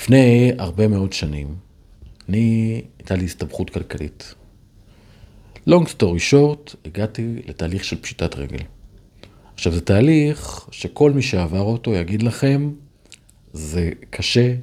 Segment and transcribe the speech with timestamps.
[0.00, 1.54] לפני הרבה מאוד שנים,
[2.28, 4.34] אני, הייתה לי הסתבכות כלכלית.
[5.68, 8.58] long story short, הגעתי לתהליך של פשיטת רגל.
[9.54, 12.70] עכשיו, זה תהליך שכל מי שעבר אותו יגיד לכם,
[13.52, 14.54] זה קשה,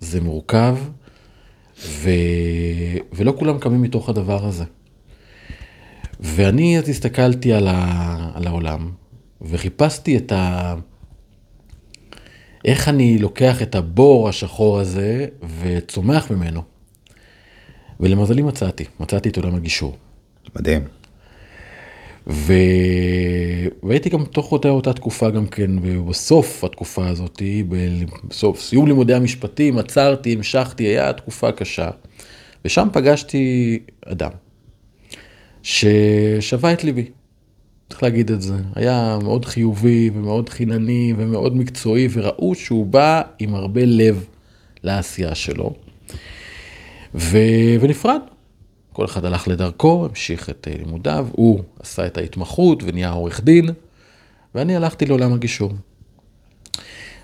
[0.00, 0.76] זה מורכב,
[1.86, 2.10] ו...
[3.12, 4.64] ולא כולם קמים מתוך הדבר הזה.
[6.20, 8.30] ואני אז הסתכלתי על, ה...
[8.34, 8.90] על העולם,
[9.42, 10.74] וחיפשתי את ה...
[12.64, 15.26] איך אני לוקח את הבור השחור הזה
[15.60, 16.62] וצומח ממנו.
[18.00, 19.96] ולמזלי מצאתי, מצאתי את עולם הגישור.
[20.56, 20.82] מדהים.
[22.26, 22.52] ו...
[23.82, 25.70] והייתי גם תוך אותה, אותה תקופה גם כן,
[26.08, 27.42] בסוף התקופה הזאת,
[28.28, 31.90] בסוף סיום לימודי המשפטים, עצרתי, המשכתי, היה תקופה קשה.
[32.64, 34.30] ושם פגשתי אדם
[35.62, 37.10] ששבה את ליבי,
[37.90, 38.54] צריך להגיד את זה.
[38.74, 44.24] היה מאוד חיובי ומאוד חינני ומאוד מקצועי, וראו שהוא בא עם הרבה לב
[44.82, 45.74] לעשייה שלו.
[47.14, 47.38] ו...
[47.80, 48.20] ונפרד.
[48.92, 53.68] כל אחד הלך לדרכו, המשיך את אה, לימודיו, הוא עשה את ההתמחות ונהיה עורך דין,
[54.54, 55.72] ואני הלכתי לעולם הגישור.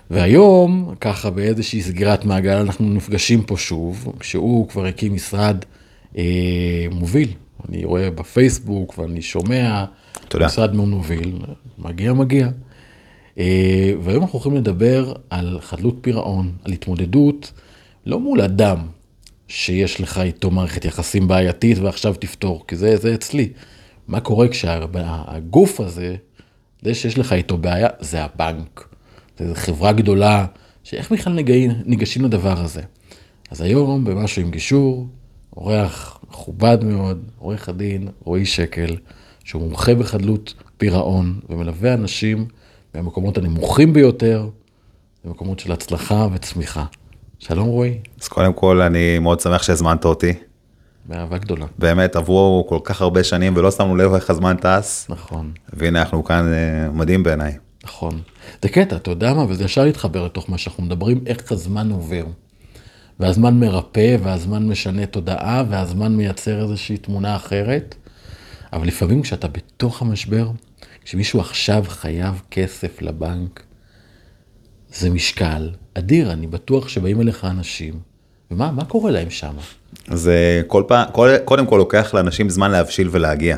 [0.09, 5.57] והיום, ככה באיזושהי סגירת מעגל, אנחנו נפגשים פה שוב, שהוא כבר הקים משרד
[6.17, 6.23] אה,
[6.91, 7.29] מוביל.
[7.69, 9.85] אני רואה בפייסבוק ואני שומע,
[10.27, 10.45] תודה.
[10.45, 11.33] משרד מאוד מוביל,
[11.77, 12.49] מגיע מגיע.
[13.37, 17.51] אה, והיום אנחנו הולכים לדבר על חדלות פירעון, על התמודדות,
[18.05, 18.77] לא מול אדם,
[19.47, 23.49] שיש לך איתו מערכת יחסים בעייתית ועכשיו תפתור, כי זה, זה אצלי.
[24.07, 26.15] מה קורה כשהגוף הזה,
[26.81, 28.87] זה שיש לך איתו בעיה, זה הבנק.
[29.39, 30.45] זו חברה גדולה,
[30.83, 31.39] שאיך בכלל
[31.85, 32.81] ניגשים לדבר הזה.
[33.51, 35.07] אז היום במשהו עם גישור,
[35.57, 38.95] אורח מכובד מאוד, עורך הדין רועי שקל,
[39.47, 42.47] שהוא מומחה בחדלות פירעון ומלווה אנשים
[42.95, 44.49] מהמקומות הנמוכים ביותר,
[45.25, 46.85] במקומות של הצלחה וצמיחה.
[47.39, 47.97] שלום רועי.
[48.21, 50.33] אז קודם כל, אני מאוד שמח שהזמנת אותי.
[51.05, 51.65] באהבה גדולה.
[51.79, 56.23] באמת, עברו כל כך הרבה שנים ולא שמנו לב איך הזמן טס, נכון, והנה אנחנו
[56.23, 57.57] כאן, אה, מדהים בעיניי.
[57.83, 58.19] נכון.
[58.61, 62.25] זה קטע, אתה יודע מה, וזה ישר להתחבר לתוך מה שאנחנו מדברים, איך הזמן עובר.
[63.19, 67.95] והזמן מרפא, והזמן משנה תודעה, והזמן מייצר איזושהי תמונה אחרת.
[68.77, 70.49] אבל לפעמים כשאתה בתוך המשבר,
[71.03, 73.63] כשמישהו עכשיו חייב כסף לבנק,
[74.93, 77.93] זה משקל אדיר, אני בטוח שבאים אליך אנשים,
[78.51, 79.53] ומה מה קורה להם שם?
[80.07, 83.57] אז אה, כל פעם, כל, קודם כל לוקח לאנשים זמן להבשיל ולהגיע.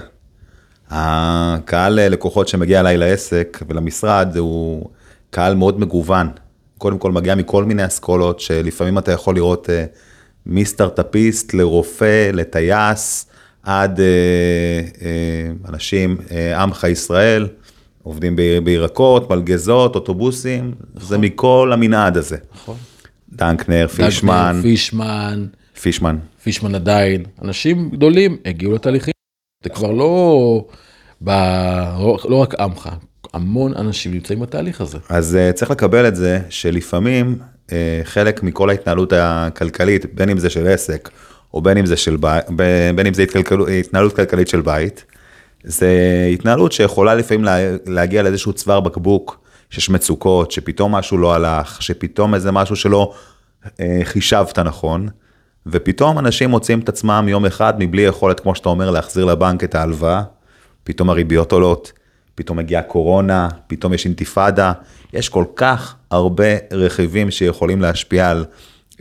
[0.90, 4.90] הקהל אה, לקוחות שמגיע אליי לעסק ולמשרד הוא
[5.30, 6.30] קהל מאוד מגוון.
[6.78, 9.86] קודם כל מגיע מכל מיני אסכולות שלפעמים אתה יכול לראות אה,
[10.46, 13.29] מסטארטאפיסט לרופא, לטייס,
[13.64, 14.06] עד אה,
[15.02, 17.48] אה, אנשים, אה, עמך ישראל,
[18.04, 22.38] עובדים בירקות, מלגזות, אוטובוסים, זה מכל המנעד הזה.
[22.56, 22.76] נכון.
[23.32, 25.46] דנקנר, פישמן, דגנר, פישמן,
[25.82, 26.18] פישמן.
[26.44, 29.14] פישמן עדיין, אנשים גדולים הגיעו לתהליכים.
[29.64, 30.66] זה כבר לא,
[31.24, 31.30] ב...
[32.30, 32.90] לא רק עמך,
[33.34, 34.98] המון אנשים נמצאים בתהליך הזה.
[35.10, 37.38] אז uh, צריך לקבל את זה שלפעמים
[37.68, 37.72] uh,
[38.04, 41.10] חלק מכל ההתנהלות הכלכלית, בין אם זה של עסק,
[41.54, 42.28] או בין אם זה, של בי,
[42.96, 45.06] בין אם זה התקלקל, התנהלות כלכלית של בית,
[45.64, 45.90] זה
[46.34, 49.40] התנהלות שיכולה לפעמים לה, להגיע לאיזשהו צוואר בקבוק,
[49.70, 53.14] שיש מצוקות, שפתאום משהו לא הלך, שפתאום איזה משהו שלא
[53.66, 53.70] uh,
[54.04, 55.08] חישבת נכון,
[55.66, 59.76] ופתאום אנשים מוצאים את עצמם יום אחד מבלי יכולת, כמו שאתה אומר, להחזיר לבנק את
[59.76, 60.24] ההלוואה,
[60.84, 61.92] פתאום הריביות עולות,
[62.36, 64.72] פתאום מגיעה קורונה, פתאום יש אינתיפאדה,
[65.14, 68.46] יש כל כך הרבה רכיבים שיכולים להשפיע על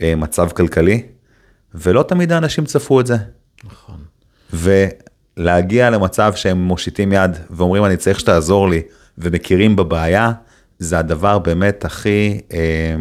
[0.01, 1.03] אה, מצב כלכלי,
[1.73, 3.17] ולא תמיד האנשים צפו את זה.
[3.63, 3.97] נכון.
[4.53, 8.81] ולהגיע למצב שהם מושיטים יד ואומרים אני צריך שתעזור לי,
[9.17, 10.31] ומכירים בבעיה,
[10.79, 12.95] זה הדבר באמת הכי, אה,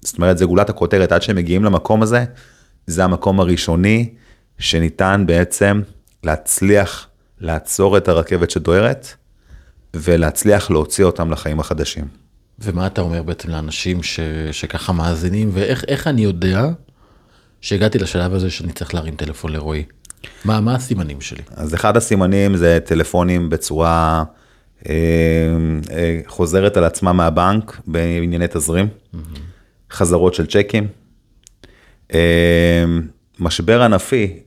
[0.00, 2.24] זאת אומרת זה גולת הכותרת, עד שהם מגיעים למקום הזה,
[2.86, 4.14] זה המקום הראשוני
[4.58, 5.80] שניתן בעצם
[6.24, 7.08] להצליח
[7.40, 9.06] לעצור את הרכבת שדוהרת,
[9.96, 12.04] ולהצליח להוציא אותם לחיים החדשים.
[12.58, 14.20] ומה אתה אומר בעצם לאנשים ש...
[14.52, 16.64] שככה מאזינים, ואיך איך אני יודע
[17.62, 19.84] שהגעתי לשלב הזה שאני צריך להרים טלפון לרועי?
[20.44, 21.42] מה, מה הסימנים שלי?
[21.56, 24.24] אז אחד הסימנים זה טלפונים בצורה
[24.88, 24.94] אה,
[25.90, 29.18] אה, חוזרת על עצמה מהבנק בענייני תזרים, mm-hmm.
[29.90, 30.86] חזרות של צ'קים,
[32.14, 32.84] אה,
[33.38, 34.38] משבר ענפי,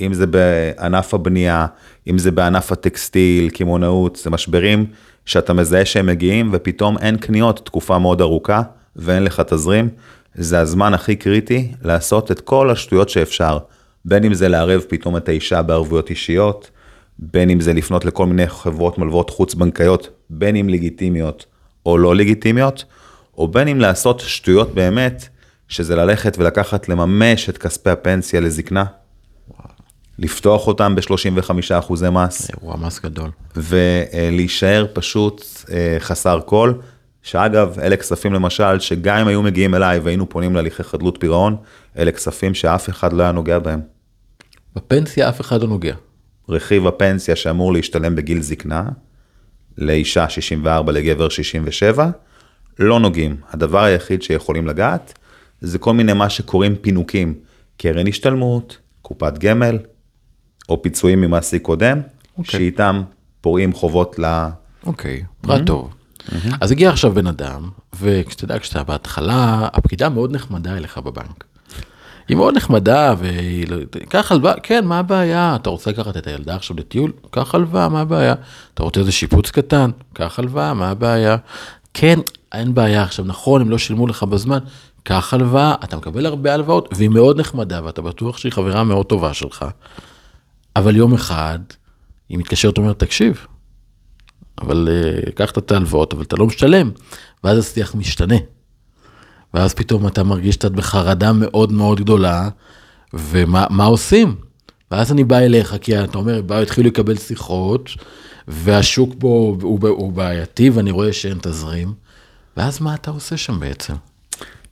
[0.00, 1.66] אם זה בענף הבנייה,
[2.06, 4.86] אם זה בענף הטקסטיל, קמעונאות, זה משברים
[5.26, 8.62] שאתה מזהה שהם מגיעים ופתאום אין קניות תקופה מאוד ארוכה
[8.96, 9.88] ואין לך תזרים,
[10.34, 13.58] זה הזמן הכי קריטי לעשות את כל השטויות שאפשר,
[14.04, 16.70] בין אם זה לערב פתאום את האישה בערבויות אישיות,
[17.18, 21.46] בין אם זה לפנות לכל מיני חברות מלוות חוץ בנקאיות, בין אם לגיטימיות
[21.86, 22.84] או לא לגיטימיות,
[23.38, 25.28] או בין אם לעשות שטויות באמת,
[25.68, 28.84] שזה ללכת ולקחת, לממש את כספי הפנסיה לזקנה,
[30.18, 33.30] לפתוח אותם ב-35 אחוזי מס, אירוע מס גדול.
[33.56, 36.72] ולהישאר פשוט אה, חסר כל.
[37.22, 41.56] שאגב, אלה כספים למשל, שגם אם היו מגיעים אליי והיינו פונים להליכי חדלות פירעון,
[41.98, 43.80] אלה כספים שאף אחד לא היה נוגע בהם.
[44.76, 45.94] בפנסיה אף אחד לא נוגע.
[46.48, 48.88] רכיב הפנסיה שאמור להשתלם בגיל זקנה,
[49.78, 52.10] לאישה 64, לגבר 67,
[52.78, 53.36] לא נוגעים.
[53.50, 55.18] הדבר היחיד שיכולים לגעת,
[55.60, 57.34] זה כל מיני מה שקוראים פינוקים,
[57.76, 59.78] קרן השתלמות, קופת גמל,
[60.68, 62.00] או פיצויים ממעסיק קודם,
[62.38, 62.60] אוקיי.
[62.60, 63.02] שאיתם
[63.40, 64.24] פורעים חובות ל...
[64.86, 65.94] אוקיי, פרט טוב.
[66.60, 67.68] אז הגיע עכשיו בן אדם,
[68.00, 71.44] וכשאתה יודע, כשאתה בהתחלה, הפקידה מאוד נחמדה אליך בבנק.
[72.28, 73.76] היא מאוד נחמדה, והיא, לא-
[74.08, 75.56] קח הלוואה, כן, מה הבעיה?
[75.56, 77.12] אתה רוצה לקחת את הילדה עכשיו לטיול?
[77.30, 78.34] קח הלוואה, מה הבעיה?
[78.74, 79.90] אתה רוצה איזה שיפוץ קטן?
[80.12, 81.36] קח הלוואה, מה הבעיה?
[81.94, 82.18] כן,
[82.52, 84.58] אין בעיה עכשיו, נכון, הם לא שילמו לך בזמן,
[85.02, 89.34] קח הלוואה, אתה מקבל הרבה הלוואות, והיא מאוד נחמדה, ואתה בטוח שהיא חברה מאוד טובה
[89.34, 89.64] שלך.
[90.76, 91.58] אבל יום אחד,
[92.28, 93.46] היא מתקשרת ואומרת, תקשיב,
[94.60, 96.90] אבל uh, קחת את ההלוואות, אבל אתה לא משלם,
[97.44, 98.36] ואז השיח משתנה.
[99.54, 102.48] ואז פתאום אתה מרגיש שאתה בחרדה מאוד מאוד גדולה,
[103.14, 104.34] ומה מה עושים?
[104.90, 107.90] ואז אני בא אליך, כי אתה אומר, באו, התחילו לקבל שיחות,
[108.48, 111.92] והשוק בו הוא, הוא בעייתי, ואני רואה שאין תזרים,
[112.56, 113.94] ואז מה אתה עושה שם בעצם?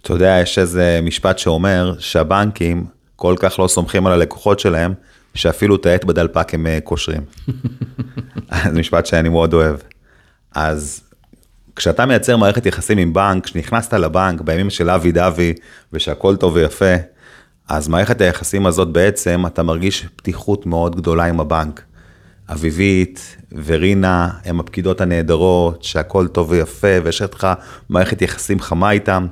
[0.03, 2.87] אתה יודע, יש איזה משפט שאומר שהבנקים
[3.17, 4.95] כל כך לא סומכים על הלקוחות שלהם,
[5.35, 7.23] שאפילו את העט בדלפק הם אה, קושרים.
[8.73, 9.77] זה משפט שאני מאוד אוהב.
[10.55, 11.01] אז
[11.77, 15.55] כשאתה מייצר מערכת יחסים עם בנק, כשנכנסת לבנק בימים של אבי דבי
[15.93, 16.95] ושהכול טוב ויפה,
[17.69, 21.83] אז מערכת היחסים הזאת בעצם, אתה מרגיש פתיחות מאוד גדולה עם הבנק.
[22.49, 27.47] אביבית ורינה הם הפקידות הנהדרות, שהכל טוב ויפה, ויש לך
[27.89, 29.27] מערכת יחסים חמה איתם.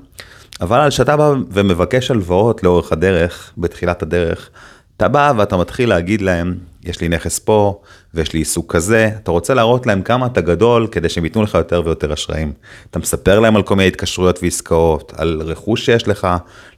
[0.60, 4.50] אבל כשאתה בא ומבקש הלוואות לאורך הדרך, בתחילת הדרך,
[4.96, 7.80] אתה בא ואתה מתחיל להגיד להם, יש לי נכס פה,
[8.14, 11.54] ויש לי עיסוק כזה, אתה רוצה להראות להם כמה אתה גדול, כדי שהם ייתנו לך
[11.54, 12.52] יותר ויותר אשראים.
[12.90, 16.28] אתה מספר להם על כל מיני התקשרויות ועסקאות, על רכוש שיש לך,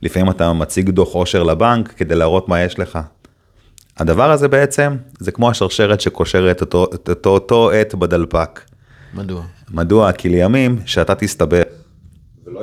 [0.03, 2.99] לפעמים אתה מציג דוח עושר לבנק כדי להראות מה יש לך.
[3.97, 8.61] הדבר הזה בעצם, זה כמו השרשרת שקושרת אותו, את אותו, אותו עט בדלפק.
[9.15, 9.43] מדוע?
[9.71, 10.13] מדוע?
[10.13, 11.63] כי לימים שאתה תסתבך
[12.47, 12.61] ולא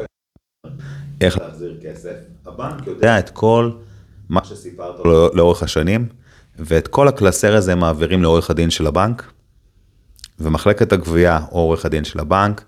[1.22, 2.16] איך להחזיר כסף,
[2.46, 3.72] הבנק יודע את כל
[4.30, 6.08] מה שסיפרת לו לאורך השנים,
[6.60, 9.32] ואת כל הקלסר הזה מעבירים לעורך הדין של הבנק,
[10.40, 12.64] ומחלקת הגבייה או עורך הדין של הבנק,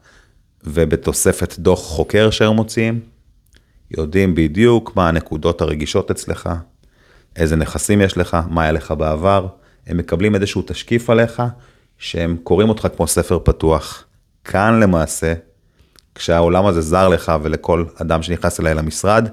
[0.63, 2.99] ובתוספת דוח חוקר שהם מוציאים,
[3.91, 6.49] יודעים בדיוק מה הנקודות הרגישות אצלך,
[7.35, 9.47] איזה נכסים יש לך, מה היה לך בעבר,
[9.87, 11.41] הם מקבלים איזשהו תשקיף עליך,
[11.97, 14.03] שהם קוראים אותך כמו ספר פתוח.
[14.43, 15.33] כאן למעשה,
[16.15, 19.29] כשהעולם הזה זר לך ולכל אדם שנכנס אליי למשרד,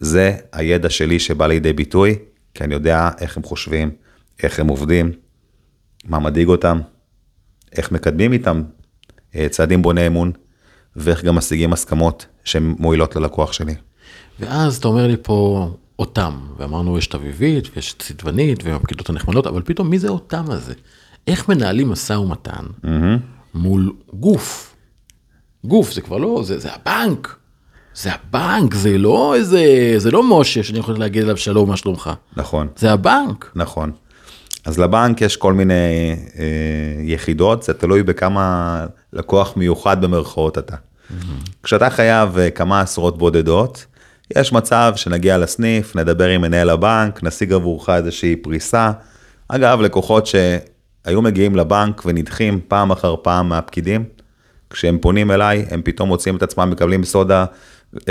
[0.00, 2.18] זה הידע שלי שבא לידי ביטוי,
[2.54, 3.90] כי אני יודע איך הם חושבים,
[4.42, 5.12] איך הם עובדים,
[6.04, 6.80] מה מדאיג אותם,
[7.72, 8.62] איך מקדמים איתם
[9.36, 10.32] אה, צעדים בוני אמון,
[10.96, 13.74] ואיך גם משיגים הסכמות שהן מועילות ללקוח שלי.
[14.40, 19.46] ואז אתה אומר לי פה אותם, ואמרנו יש את אביבית ויש את צדבנית והפקידות הנחמדות,
[19.46, 20.74] אבל פתאום מי זה אותם הזה?
[21.26, 22.64] איך מנהלים משא ומתן
[23.54, 24.74] מול גוף?
[25.64, 27.36] גוף זה כבר לא, זה, זה הבנק.
[27.94, 32.10] זה הבנק, זה לא איזה, זה לא משה שאני יכול להגיד עליו שלום, מה שלומך?
[32.36, 32.68] נכון.
[32.76, 33.52] זה הבנק.
[33.54, 33.92] נכון.
[34.64, 36.44] אז לבנק יש כל מיני אה,
[37.02, 40.74] יחידות, זה תלוי בכמה לקוח מיוחד במרכאות אתה.
[40.74, 41.50] Mm-hmm.
[41.62, 43.86] כשאתה חייב אה, כמה עשרות בודדות,
[44.36, 48.90] יש מצב שנגיע לסניף, נדבר עם מנהל הבנק, נשיג עבורך איזושהי פריסה.
[49.48, 54.04] אגב, לקוחות שהיו מגיעים לבנק ונדחים פעם אחר פעם מהפקידים,
[54.70, 57.44] כשהם פונים אליי, הם פתאום מוצאים את עצמם, מקבלים סודה,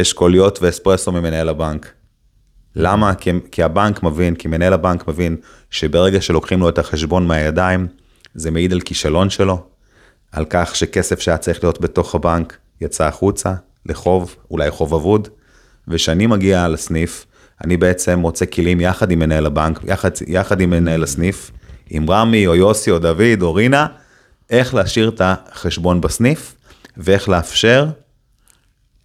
[0.02, 1.94] אשכוליות ואספרסו ממנהל הבנק.
[2.76, 3.16] למה?
[3.16, 5.38] כי, כי הבנק מבין, כי מנהל הבנק מבין
[5.70, 7.88] שברגע שלוקחים לו את החשבון מהידיים,
[8.36, 9.64] זה מעיד על כישלון שלו,
[10.32, 13.54] על כך שכסף שהיה צריך להיות בתוך הבנק יצא החוצה,
[13.86, 15.28] לחוב, אולי חוב אבוד,
[15.88, 17.26] וכשאני מגיע לסניף,
[17.64, 21.52] אני בעצם מוצא כלים יחד עם מנהל הבנק, יחד, יחד עם מנהל הסניף,
[21.90, 23.88] עם רמי או יוסי או דוד או רינה,
[24.50, 26.56] איך להשאיר את החשבון בסניף,
[26.98, 27.88] ואיך לאפשר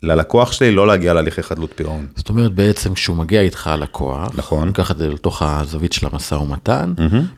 [0.05, 2.07] ללקוח שלי לא להגיע להליכי חדלות פירעון.
[2.17, 4.69] זאת אומרת בעצם כשהוא מגיע איתך הלקוח, נכון.
[4.69, 6.93] לקח את זה לתוך הזווית של המשא ומתן,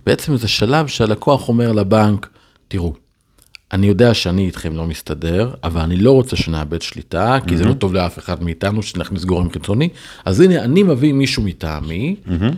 [0.07, 2.29] בעצם זה שלב שהלקוח אומר לבנק,
[2.69, 2.93] תראו,
[3.73, 7.73] אני יודע שאני איתכם לא מסתדר, אבל אני לא רוצה שנאבד שליטה, כי זה לא
[7.73, 9.89] טוב לאף אחד מאיתנו שנכניס גורם חיצוני.
[10.25, 12.17] אז הנה, אני מביא מישהו מטעמי,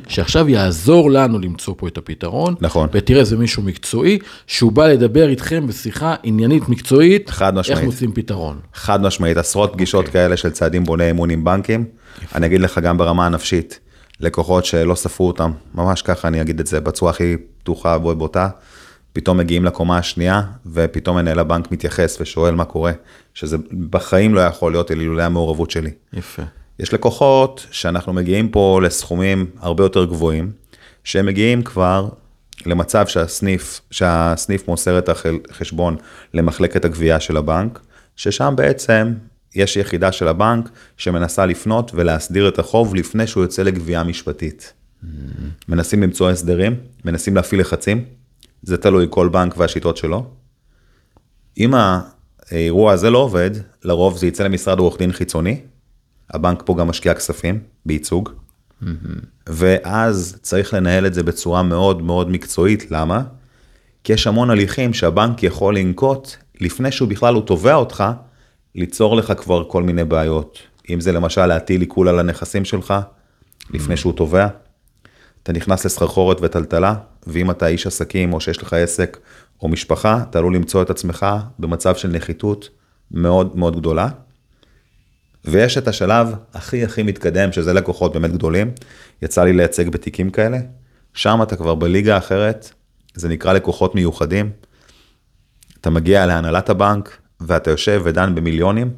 [0.08, 2.54] שעכשיו יעזור לנו למצוא פה את הפתרון.
[2.60, 2.88] נכון.
[2.92, 7.84] ותראה, זה מישהו מקצועי, שהוא בא לדבר איתכם בשיחה עניינית מקצועית, חד איך משמעית.
[7.84, 8.58] מוצאים פתרון.
[8.74, 10.12] חד משמעית, עשרות פגישות אוקיי.
[10.12, 11.84] כאלה של צעדים בוני אמון עם בנקים.
[12.34, 13.80] אני אגיד לך גם ברמה הנפשית,
[14.20, 18.48] לקוחות שלא ספרו אותם, ממש ככה אני אגיד את זה בצורה הכי פתוחה ובוטה,
[19.12, 22.92] פתאום מגיעים לקומה השנייה, ופתאום מנהל הבנק מתייחס ושואל מה קורה,
[23.34, 23.56] שזה
[23.90, 25.90] בחיים לא יכול להיות אילולא המעורבות שלי.
[26.12, 26.42] יפה.
[26.78, 30.50] יש לקוחות שאנחנו מגיעים פה לסכומים הרבה יותר גבוהים,
[31.04, 32.08] שהם מגיעים כבר
[32.66, 35.96] למצב שהסניף, שהסניף מוסר את החשבון
[36.34, 37.80] למחלקת הגבייה של הבנק,
[38.16, 39.14] ששם בעצם
[39.54, 44.72] יש יחידה של הבנק שמנסה לפנות ולהסדיר את החוב לפני שהוא יוצא לגבייה משפטית.
[45.68, 48.04] מנסים למצוא הסדרים, מנסים להפעיל לחצים,
[48.62, 50.26] זה תלוי כל בנק והשיטות שלו.
[51.58, 51.74] אם
[52.50, 53.50] האירוע הזה לא עובד,
[53.84, 55.60] לרוב זה יצא למשרד עורך דין חיצוני,
[56.30, 58.30] הבנק פה גם משקיע כספים בייצוג,
[59.46, 63.22] ואז צריך לנהל את זה בצורה מאוד מאוד מקצועית, למה?
[64.04, 66.28] כי יש המון הליכים שהבנק יכול לנקוט
[66.60, 68.04] לפני שהוא בכלל הוא תובע אותך,
[68.74, 70.58] ליצור לך כבר כל מיני בעיות.
[70.90, 72.94] אם זה למשל להטיל עיקול על הנכסים שלך,
[73.70, 74.46] לפני שהוא תובע,
[75.48, 76.94] אתה נכנס לסחרחורת וטלטלה,
[77.26, 79.18] ואם אתה איש עסקים או שיש לך עסק
[79.62, 81.26] או משפחה, אתה עלול למצוא את עצמך
[81.58, 82.68] במצב של נחיתות
[83.10, 84.08] מאוד מאוד גדולה.
[85.44, 88.70] ויש את השלב הכי הכי מתקדם, שזה לקוחות באמת גדולים,
[89.22, 90.58] יצא לי לייצג בתיקים כאלה,
[91.14, 92.72] שם אתה כבר בליגה אחרת,
[93.14, 94.50] זה נקרא לקוחות מיוחדים.
[95.80, 98.90] אתה מגיע להנהלת הבנק, ואתה יושב ודן במיליונים,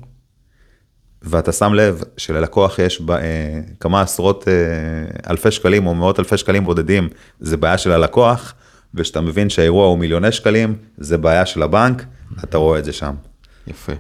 [1.23, 6.37] ואתה שם לב שללקוח יש ב, אה, כמה עשרות אה, אלפי שקלים או מאות אלפי
[6.37, 7.09] שקלים בודדים,
[7.41, 8.55] זה בעיה של הלקוח,
[8.95, 12.05] וכשאתה מבין שהאירוע הוא מיליוני שקלים, זה בעיה של הבנק,
[12.45, 13.15] אתה רואה את זה שם.
[13.67, 13.93] יפה.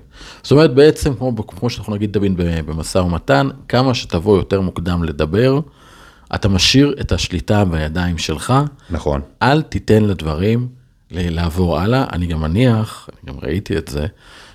[0.42, 2.36] זאת אומרת בעצם כמו, כמו שאנחנו נגיד דבין
[2.66, 5.60] במשא ומתן, כמה שתבוא יותר מוקדם לדבר,
[6.34, 8.54] אתה משאיר את השליטה בידיים שלך,
[8.90, 9.20] נכון.
[9.42, 10.68] אל תיתן לדברים
[11.10, 14.06] לעבור הלאה, אני גם מניח, אני גם ראיתי את זה,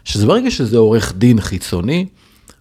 [0.04, 2.06] שזה ברגע שזה עורך דין חיצוני,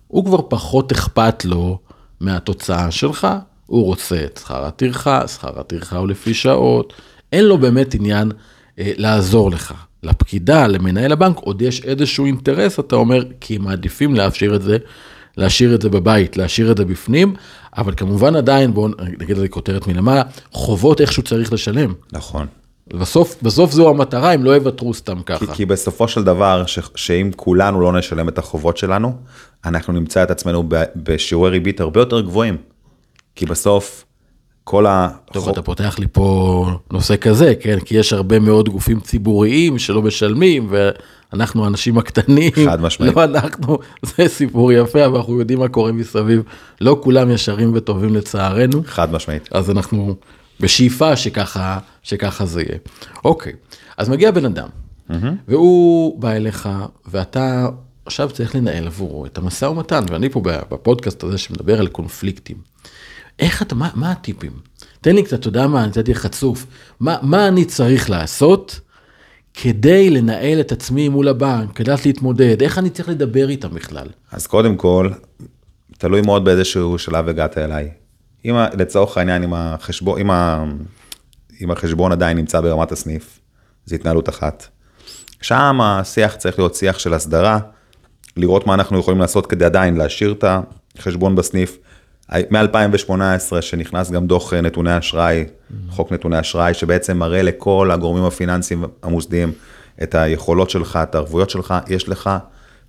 [0.09, 1.79] הוא כבר פחות אכפת לו
[2.21, 3.29] מהתוצאה שלך,
[3.67, 6.93] הוא רוצה את שכר הטרחה, שכר הטרחה הוא לפי שעות,
[7.33, 8.33] אין לו באמת עניין
[8.79, 9.75] אה, לעזור לך.
[10.05, 14.77] לפקידה, למנהל הבנק, עוד יש איזשהו אינטרס, אתה אומר, כי הם מעדיפים להשאיר את זה,
[15.37, 17.35] להשאיר את זה בבית, להשאיר את זה בפנים,
[17.77, 21.95] אבל כמובן עדיין, בואו נגיד לזה כותרת מלמעלה, חובות איכשהו צריך לשלם.
[22.13, 22.47] נכון.
[22.89, 25.55] בסוף, בסוף זו המטרה, הם לא יוותרו סתם כי, ככה.
[25.55, 29.13] כי בסופו של דבר, ש, שאם כולנו לא נשלם את החובות שלנו,
[29.65, 32.57] אנחנו נמצא את עצמנו ב, בשיעורי ריבית הרבה יותר גבוהים.
[33.35, 34.05] כי בסוף,
[34.65, 35.09] כל ה...
[35.33, 37.81] טוב, אתה פותח לי פה נושא כזה, כן?
[37.81, 43.17] כי יש הרבה מאוד גופים ציבוריים שלא משלמים, ואנחנו האנשים הקטנים, חד משמעית.
[43.17, 43.79] לא אנחנו,
[44.17, 46.43] זה סיפור יפה, אבל אנחנו יודעים מה קורה מסביב.
[46.81, 49.49] לא כולם ישרים וטובים לצערנו, חד משמעית.
[49.53, 50.15] אז אנחנו
[50.61, 52.79] בשאיפה שככה, שככה זה יהיה.
[53.25, 53.53] אוקיי,
[53.97, 54.69] אז מגיע בן אדם,
[55.49, 56.69] והוא בא אליך,
[57.07, 57.69] ואתה
[58.07, 62.57] עכשיו צריך לנהל עבורו את המשא ומתן, ואני פה בפודקאסט הזה שמדבר על קונפליקטים.
[63.39, 64.53] איך אתה, מה, מה הטיפים?
[65.01, 66.67] תן לי קצת, אתה יודע מה, אני נתתי חצוף.
[67.01, 68.81] מה, מה אני צריך לעשות
[69.55, 74.07] כדי לנהל את עצמי מול הבנק, כדי להתמודד, איך אני צריך לדבר איתם בכלל?
[74.33, 75.11] אז קודם כל,
[75.99, 77.91] תלוי מאוד באיזשהו שלב הגעת אליי.
[78.45, 80.65] אם לצורך העניין, אם החשבון, אם, ה,
[81.61, 83.41] אם החשבון עדיין נמצא ברמת הסניף,
[83.87, 84.67] זו התנהלות אחת.
[85.43, 87.59] שם השיח צריך להיות שיח של הסדרה,
[88.37, 90.45] לראות מה אנחנו יכולים לעשות כדי עדיין להשאיר את
[90.99, 91.79] החשבון בסניף.
[92.33, 95.45] מ-2018 שנכנס גם דוח אה, נתוני אשראי,
[95.91, 99.53] חוק נתוני אשראי, שבעצם מראה לכל הגורמים הפיננסיים המוסדיים
[100.03, 102.31] את היכולות שלך, את הערבויות שלך, יש לך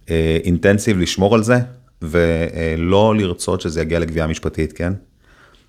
[0.09, 1.57] אה, אינטנסיב לשמור על זה,
[2.01, 4.93] ולא לרצות שזה יגיע לגבייה משפטית, כן?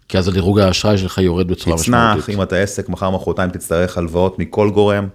[0.08, 2.22] כי אז הדירוג האשראי שלך יורד בצורה משמעותית.
[2.22, 5.08] תצנח, אם אתה עסק, מחר מחרתיים תצטרך הלוואות מכל גורם,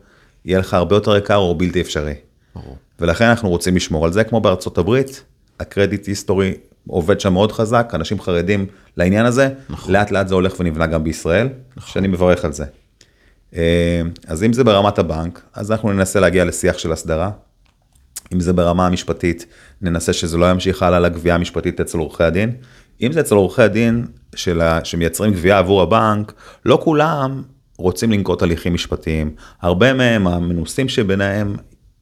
[0.46, 2.14] יהיה לך הרבה יותר יקר או בלתי אפשרי.
[2.56, 2.78] ברור.
[3.00, 5.24] ולכן אנחנו רוצים לשמור על זה, כמו בארצות הברית,
[5.60, 6.54] הקרדיט היסטורי
[6.88, 8.66] עובד שם מאוד חזק, אנשים חרדים
[8.98, 9.94] לעניין הזה, נכון.
[9.94, 11.94] לאט לאט זה הולך ונבנה גם בישראל, נכון.
[11.94, 12.66] שאני מברך על זה.
[13.56, 17.32] אה, אז אם זה ברמת הבנק, אז אנחנו ננסה להגיע לשיח של הסדרה.
[18.34, 19.46] אם זה ברמה המשפטית,
[19.82, 22.52] ננסה שזה לא ימשיך הלאה לגבייה המשפטית אצל עורכי הדין.
[23.02, 24.06] אם זה אצל עורכי הדין
[24.36, 24.80] של ה...
[24.84, 26.34] שמייצרים גבייה עבור הבנק,
[26.66, 27.42] לא כולם
[27.78, 29.32] רוצים לנקוט הליכים משפטיים.
[29.62, 31.56] הרבה מהם, המנוסים שביניהם,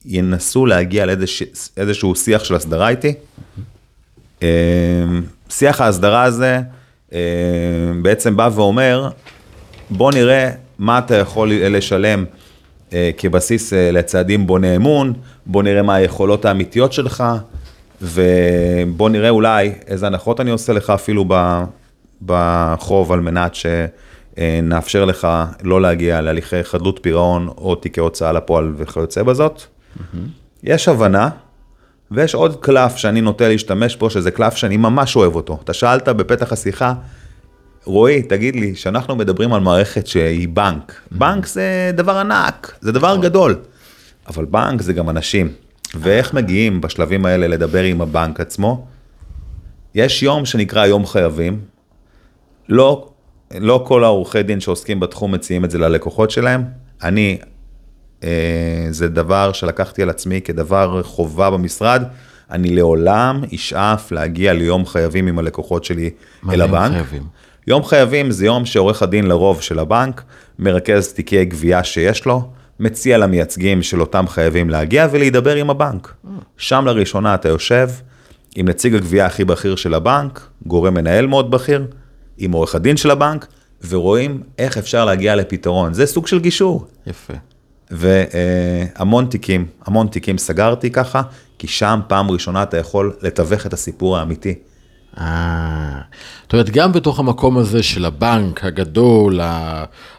[0.06, 3.14] ינסו להגיע לאיזשהו שיח של הסדרה איתי.
[5.50, 6.60] שיח ההסדרה הזה
[8.02, 9.10] בעצם בא ואומר,
[9.90, 12.26] בוא נראה מה אתה יכול לשלם
[12.94, 15.14] אה, כבסיס אה, לצעדים בוני אמון,
[15.46, 17.24] בוא נראה מה היכולות האמיתיות שלך,
[18.02, 21.26] ובוא נראה אולי איזה הנחות אני עושה לך אפילו
[22.26, 25.28] בחוב, על מנת שנאפשר לך
[25.64, 29.62] לא להגיע להליכי חדלות פירעון או תיקי הוצאה לפועל וכיוצא בזאת.
[30.64, 31.30] יש הבנה,
[32.12, 35.60] ויש עוד קלף שאני נוטה להשתמש בו, שזה קלף שאני ממש אוהב אותו.
[35.64, 36.94] אתה שאלת בפתח השיחה,
[37.86, 43.18] רועי, תגיד לי, שאנחנו מדברים על מערכת שהיא בנק, בנק זה דבר ענק, זה דבר
[43.18, 43.56] גדול,
[44.28, 45.52] אבל בנק זה גם אנשים.
[45.96, 48.88] ואיך מגיעים בשלבים האלה לדבר עם הבנק עצמו?
[49.96, 51.62] יש יום שנקרא יום חייבים,
[52.70, 53.10] לא,
[53.60, 56.64] לא כל העורכי דין שעוסקים בתחום מציעים את זה ללקוחות שלהם.
[57.04, 57.38] אני,
[58.24, 62.04] אה, זה דבר שלקחתי על עצמי כדבר חובה במשרד.
[62.52, 66.10] אני לעולם אשאף להגיע ליום חייבים עם הלקוחות שלי
[66.50, 66.92] אל הבנק.
[66.92, 67.24] חייבים?
[67.68, 70.24] יום חייבים זה יום שעורך הדין לרוב של הבנק
[70.60, 76.14] מרכז תיקי גבייה שיש לו, מציע למייצגים של אותם חייבים להגיע ולהידבר עם הבנק.
[76.58, 77.90] שם לראשונה אתה יושב
[78.56, 81.88] עם נציג הגבייה הכי בכיר של הבנק, גורם מנהל מאוד בכיר,
[82.38, 83.48] עם עורך הדין של הבנק,
[83.90, 85.94] ורואים איך אפשר להגיע לפתרון.
[85.94, 86.88] זה סוג של גישור.
[87.08, 87.34] יפה.
[87.92, 91.22] והמון תיקים, המון תיקים סגרתי ככה,
[91.58, 94.56] כי שם פעם ראשונה אתה יכול לתווך את הסיפור האמיתי.
[95.18, 96.00] אה,
[96.44, 99.40] זאת אומרת, גם בתוך המקום הזה של הבנק הגדול,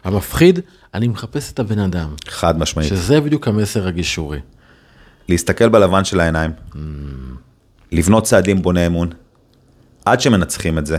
[0.03, 0.59] המפחיד,
[0.93, 2.89] אני מחפש את הבן אדם, חד משמעית.
[2.89, 4.39] שזה בדיוק המסר הגישורי.
[5.29, 6.51] להסתכל בלבן של העיניים,
[7.91, 9.09] לבנות צעדים בוני אמון,
[10.05, 10.97] עד שמנצחים את זה,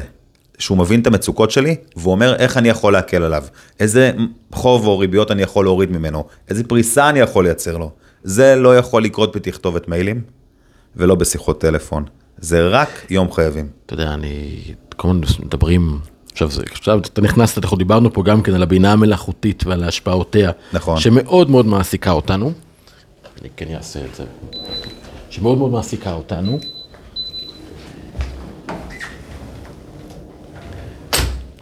[0.58, 3.44] שהוא מבין את המצוקות שלי, והוא אומר איך אני יכול להקל עליו,
[3.80, 4.12] איזה
[4.52, 7.92] חוב או ריביות אני יכול להוריד ממנו, איזה פריסה אני יכול לייצר לו.
[8.22, 10.20] זה לא יכול לקרות בתכתובת מיילים,
[10.96, 12.04] ולא בשיחות טלפון.
[12.38, 13.68] זה רק יום חייבים.
[13.86, 14.60] אתה יודע, אני,
[14.96, 15.98] כל הזמן מדברים,
[16.32, 20.50] עכשיו, זה, עכשיו אתה נכנסת, אנחנו דיברנו פה גם כן על הבינה המלאכותית ועל השפעותיה,
[20.72, 21.00] נכון.
[21.00, 22.52] שמאוד מאוד מעסיקה אותנו.
[23.40, 24.24] אני כן אעשה את זה.
[25.30, 26.58] שמאוד מאוד מעסיקה אותנו.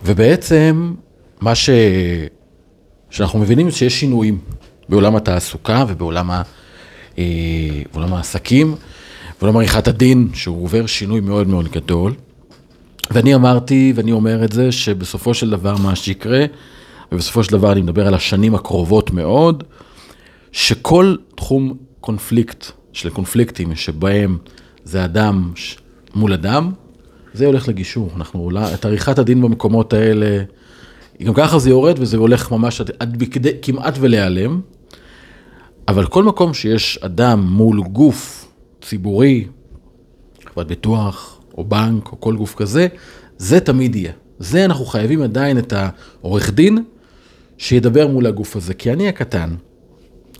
[0.04, 0.94] ובעצם,
[1.40, 1.70] מה ש...
[3.10, 4.38] שאנחנו מבינים שיש שינויים
[4.88, 6.42] בעולם התעסוקה ובעולם ה...
[7.18, 7.24] אה,
[7.92, 8.74] בעולם העסקים,
[9.40, 12.14] בעולם עריכת הדין, שהוא עובר שינוי מאוד מאוד גדול.
[13.10, 16.44] ואני אמרתי, ואני אומר את זה, שבסופו של דבר מה שיקרה,
[17.12, 19.64] ובסופו של דבר אני מדבר על השנים הקרובות מאוד,
[20.52, 24.38] שכל תחום קונפליקט, של קונפליקטים, שבהם
[24.84, 25.76] זה אדם ש-
[26.14, 26.70] מול אדם,
[27.34, 28.10] זה הולך לגישור.
[28.16, 30.42] אנחנו, אולי- את עריכת הדין במקומות האלה,
[31.22, 34.60] גם ככה זה יורד וזה הולך ממש עד, עד בכדי, כמעט ולהיעלם.
[35.88, 38.48] אבל כל מקום שיש אדם מול גוף
[38.82, 39.44] ציבורי,
[40.52, 42.86] חברת ביטוח, או בנק, או כל גוף כזה,
[43.38, 44.12] זה תמיד יהיה.
[44.38, 46.78] זה אנחנו חייבים עדיין את העורך דין
[47.58, 48.74] שידבר מול הגוף הזה.
[48.74, 49.50] כי אני הקטן,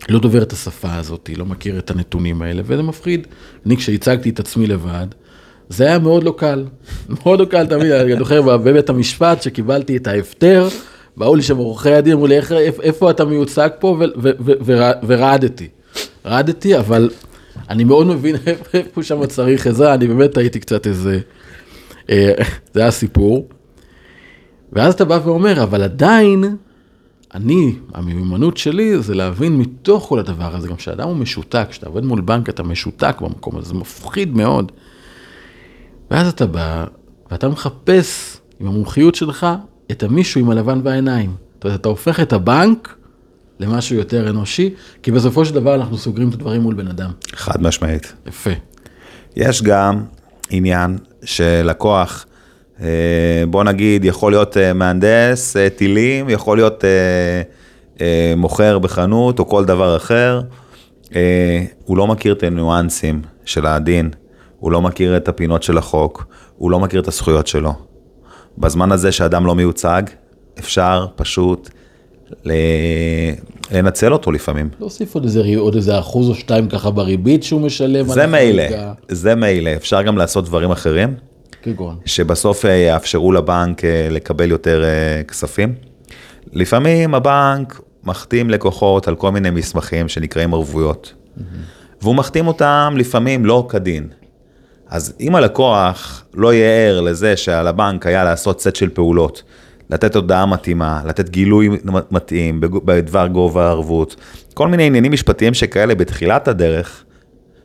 [0.08, 3.26] לא דובר את השפה הזאת, לא מכיר את הנתונים האלה, וזה מפחיד.
[3.66, 5.06] אני כשהצגתי את עצמי לבד,
[5.68, 6.64] זה היה מאוד לא קל.
[7.24, 10.68] מאוד לא קל תמיד, אני זוכר בבית המשפט שקיבלתי את ההפטר,
[11.16, 12.52] באו לי שם עורכי הדין, אמרו לי, "איך-
[12.82, 13.98] איפה- אתה מיוצג פה?
[15.06, 15.68] ורעדתי.
[16.26, 17.10] רעדתי, אבל
[17.70, 18.36] אני מאוד מבין
[18.74, 21.20] איפה- שם צריך עזרה, אני באמת הייתי קצת איזה...
[22.10, 22.32] אה,
[22.74, 23.48] זה היה סיפור.
[24.72, 26.44] ואז אתה בא ואומר, אבל עדיין,
[27.34, 32.04] אני, המיומנות שלי זה להבין מתוך כל הדבר הזה, גם כשאדם הוא משותק, כשאתה עובד
[32.04, 34.72] מול בנק אתה משותק במקום הזה, זה מפחיד מאוד.
[36.10, 36.84] ואז אתה בא,
[37.30, 39.46] ואתה מחפש עם המומחיות שלך
[39.90, 41.34] את המישהו עם הלבן בעיניים.
[41.54, 42.96] זאת אומרת, אתה הופך את הבנק
[43.60, 47.10] למשהו יותר אנושי, כי בסופו של דבר אנחנו סוגרים את הדברים מול בן אדם.
[47.32, 48.12] חד משמעית.
[48.26, 48.50] יפה.
[49.36, 50.02] יש גם
[50.50, 52.26] עניין שלקוח,
[52.80, 56.84] אה, בוא נגיד, יכול להיות אה, מהנדס אה, טילים, יכול להיות
[58.36, 60.40] מוכר בחנות או כל דבר אחר,
[61.84, 64.10] הוא לא מכיר את הניואנסים של הדין,
[64.58, 67.74] הוא לא מכיר את הפינות של החוק, הוא לא מכיר את הזכויות שלו.
[68.58, 70.02] בזמן הזה שאדם לא מיוצג,
[70.58, 71.70] אפשר פשוט
[73.70, 74.68] לנצל אותו לפעמים.
[74.80, 78.06] להוסיף עוד איזה, עוד איזה אחוז או שתיים ככה בריבית שהוא משלם.
[78.06, 78.62] זה מילא.
[79.08, 81.14] זה מילא, אפשר גם לעשות דברים אחרים.
[81.62, 81.96] כגון.
[82.04, 85.74] שבסוף אה, יאפשרו לבנק אה, לקבל יותר אה, כספים.
[86.52, 91.14] לפעמים הבנק מחתים לקוחות על כל מיני מסמכים שנקראים ערבויות,
[92.02, 94.08] והוא מחתים אותם לפעמים לא כדין.
[94.88, 99.42] אז אם הלקוח לא יהיה ער לזה שעל הבנק היה לעשות סט של פעולות,
[99.90, 101.68] לתת הודעה מתאימה, לתת גילוי
[102.10, 104.16] מתאים בדבר גובה הערבות,
[104.54, 107.04] כל מיני עניינים משפטיים שכאלה בתחילת הדרך,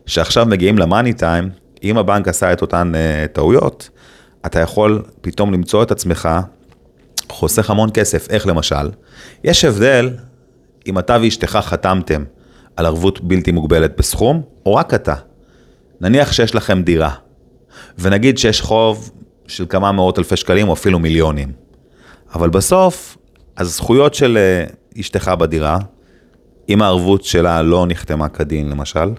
[0.05, 1.49] שעכשיו מגיעים למאני טיים,
[1.83, 3.89] אם הבנק עשה את אותן uh, טעויות,
[4.45, 6.29] אתה יכול פתאום למצוא את עצמך
[7.29, 8.29] חוסך המון כסף.
[8.29, 8.89] איך למשל?
[9.43, 10.09] יש הבדל
[10.87, 12.23] אם אתה ואשתך חתמתם
[12.75, 15.15] על ערבות בלתי מוגבלת בסכום, או רק אתה.
[16.01, 17.11] נניח שיש לכם דירה,
[17.99, 19.11] ונגיד שיש חוב
[19.47, 21.64] של כמה מאות אלפי שקלים או אפילו מיליונים.
[22.33, 23.17] אבל בסוף,
[23.57, 24.65] הזכויות של אה,
[24.99, 25.77] אשתך בדירה,
[26.69, 29.09] אם הערבות שלה לא נחתמה כדין למשל,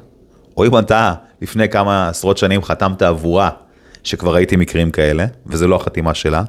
[0.56, 3.50] או אם אתה לפני כמה עשרות שנים חתמת עבורה,
[4.02, 6.42] שכבר ראיתי מקרים כאלה, וזה לא החתימה שלה,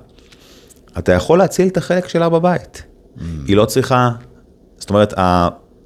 [0.98, 2.84] אתה יכול להציל את החלק שלה בבית.
[2.84, 3.22] Mm.
[3.48, 4.10] היא לא צריכה,
[4.78, 5.14] זאת אומרת,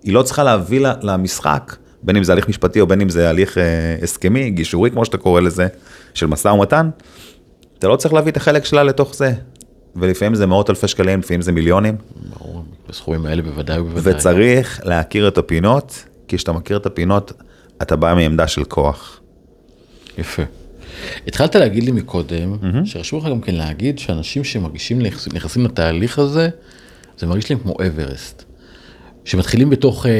[0.03, 3.29] היא לא צריכה להביא לה- למשחק, בין אם זה הליך משפטי או בין אם זה
[3.29, 3.63] הליך אה,
[4.03, 5.67] הסכמי, גישורי כמו שאתה קורא לזה,
[6.13, 6.89] של משא ומתן,
[7.79, 9.33] אתה לא צריך להביא את החלק שלה לתוך זה.
[9.95, 11.95] ולפעמים זה מאות אלפי שקלים, לפעמים זה מיליונים,
[12.39, 14.13] ברור, בסכומים האלה בוודאי ובוודאי.
[14.13, 17.31] וצריך להכיר את הפינות, כי כשאתה מכיר את הפינות,
[17.81, 19.19] אתה בא מעמדה של כוח.
[20.17, 20.43] יפה.
[21.27, 25.01] התחלת להגיד לי מקודם, שרשום לך גם כן להגיד שאנשים שמרגישים
[25.33, 26.49] נכנסים לתהליך הזה,
[27.17, 28.43] זה מרגיש להם כמו אברסט.
[29.25, 30.11] שמתחילים בתוך, אה,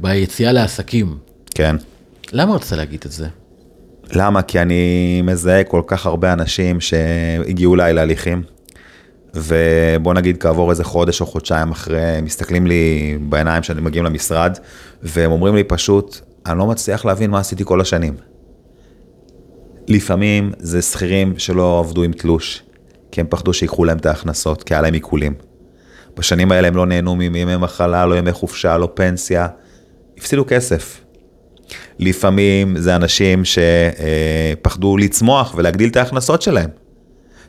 [0.00, 1.16] ביציאה לעסקים.
[1.54, 1.76] כן.
[2.32, 3.26] למה רצית להגיד את זה?
[4.12, 4.42] למה?
[4.42, 8.42] כי אני מזהה כל כך הרבה אנשים שהגיעו אליי להליכים,
[9.34, 14.58] ובוא נגיד כעבור איזה חודש או חודשיים אחרי, מסתכלים לי בעיניים כשאני מגיעים למשרד,
[15.02, 18.14] והם אומרים לי פשוט, אני לא מצליח להבין מה עשיתי כל השנים.
[19.88, 22.62] לפעמים זה שכירים שלא עבדו עם תלוש,
[23.12, 25.34] כי הם פחדו שיקחו להם את ההכנסות, כי היה להם עיקולים.
[26.16, 29.48] בשנים האלה הם לא נהנו מימי מחלה, לא ימי חופשה, לא פנסיה,
[30.18, 31.00] הפסידו כסף.
[31.98, 36.70] לפעמים זה אנשים שפחדו לצמוח ולהגדיל את ההכנסות שלהם.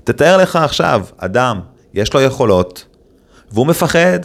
[0.03, 1.59] תתאר לך עכשיו, אדם,
[1.93, 2.85] יש לו יכולות,
[3.51, 4.19] והוא מפחד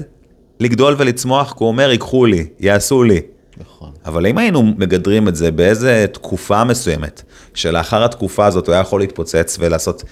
[0.60, 3.20] לגדול ולצמוח, כי הוא אומר, ייקחו לי, יעשו לי.
[3.56, 3.90] נכון.
[4.04, 7.22] אבל אם היינו מגדרים את זה באיזה תקופה מסוימת,
[7.54, 10.02] שלאחר התקופה הזאת הוא היה יכול להתפוצץ ולעשות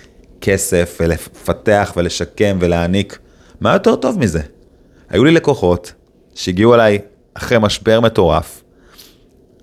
[0.40, 3.18] כסף ולפתח ולשקם ולהעניק,
[3.60, 4.40] מה יותר טוב מזה?
[5.08, 5.92] היו לי לקוחות
[6.34, 6.98] שהגיעו אליי
[7.34, 8.62] אחרי משבר מטורף,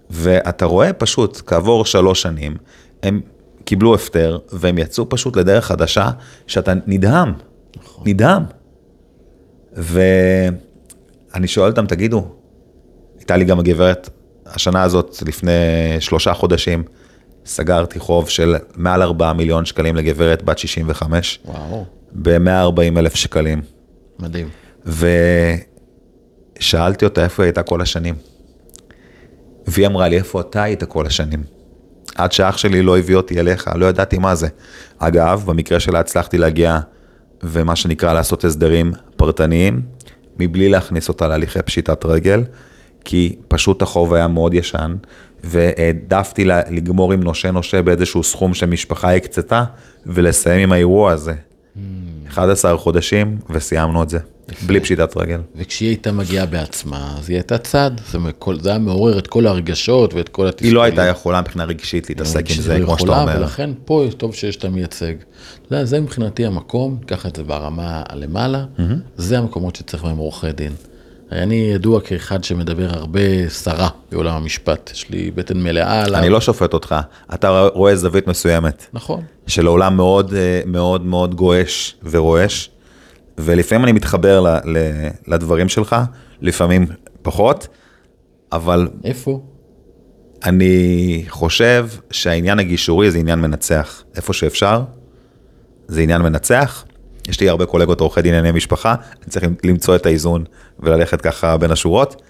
[0.09, 2.55] ואתה רואה פשוט, כעבור שלוש שנים,
[3.03, 3.21] הם
[3.65, 6.09] קיבלו הפטר, והם יצאו פשוט לדרך חדשה,
[6.47, 7.33] שאתה נדהם,
[7.77, 8.03] נכון.
[8.07, 8.43] נדהם.
[9.73, 12.25] ואני שואל אותם, תגידו,
[13.17, 14.09] הייתה לי גם גברת,
[14.45, 15.51] השנה הזאת, לפני
[15.99, 16.83] שלושה חודשים,
[17.45, 21.85] סגרתי חוב של מעל 4 מיליון שקלים לגברת בת 65, וואו,
[22.21, 23.61] ב-140 אלף שקלים.
[24.19, 24.49] מדהים.
[26.59, 28.15] ושאלתי אותה איפה היא הייתה כל השנים.
[29.67, 31.43] והיא אמרה לי, איפה אתה היית כל השנים?
[32.15, 34.47] עד שאח שלי לא הביא אותי אליך, לא ידעתי מה זה.
[34.97, 36.79] אגב, במקרה שלה הצלחתי להגיע,
[37.43, 39.81] ומה שנקרא לעשות הסדרים פרטניים,
[40.39, 42.43] מבלי להכניס אותה להליכי פשיטת רגל,
[43.05, 44.95] כי פשוט החוב היה מאוד ישן,
[45.43, 49.63] והעדפתי לגמור עם נושה נושה באיזשהו סכום שמשפחה הקצתה,
[50.05, 51.33] ולסיים עם האירוע הזה.
[52.33, 54.19] 11 חודשים, וסיימנו את זה,
[54.67, 55.39] בלי פשיטת רגל.
[55.55, 57.91] וכשהיא הייתה מגיעה בעצמה, אז היא הייתה צד.
[58.59, 60.69] זה היה מעורר את כל הרגשות ואת כל התסכולים.
[60.69, 63.37] היא לא הייתה יכולה מבחינה רגשית להתעסק עם שזה זה, לא כמו שאתה אומר.
[63.39, 65.13] ולכן פה טוב שיש את המייצג.
[65.67, 68.65] אתה יודע, זה מבחינתי המקום, קח את זה ברמה הלמעלה,
[69.17, 70.71] זה המקומות שצריך בהם עורכי דין.
[71.41, 76.19] אני ידוע כאחד שמדבר הרבה סרה בעולם המשפט, יש לי בטן מלאה עליו.
[76.19, 76.95] אני לא שופט אותך,
[77.33, 82.69] אתה רואה זווית מסוימת, נכון, של עולם מאוד אה, מאוד מאוד גועש ורועש,
[83.37, 85.95] ולפעמים אני מתחבר ל- ל- לדברים שלך,
[86.41, 86.85] לפעמים
[87.21, 87.67] פחות,
[88.51, 89.41] אבל איפה?
[90.45, 94.03] אני חושב שהעניין הגישורי זה עניין מנצח.
[94.15, 94.81] איפה שאפשר,
[95.87, 96.85] זה עניין מנצח.
[97.27, 100.43] יש לי הרבה קולגות עורכי דין ענייני משפחה, אני צריך למצוא את האיזון
[100.79, 102.21] וללכת ככה בין השורות.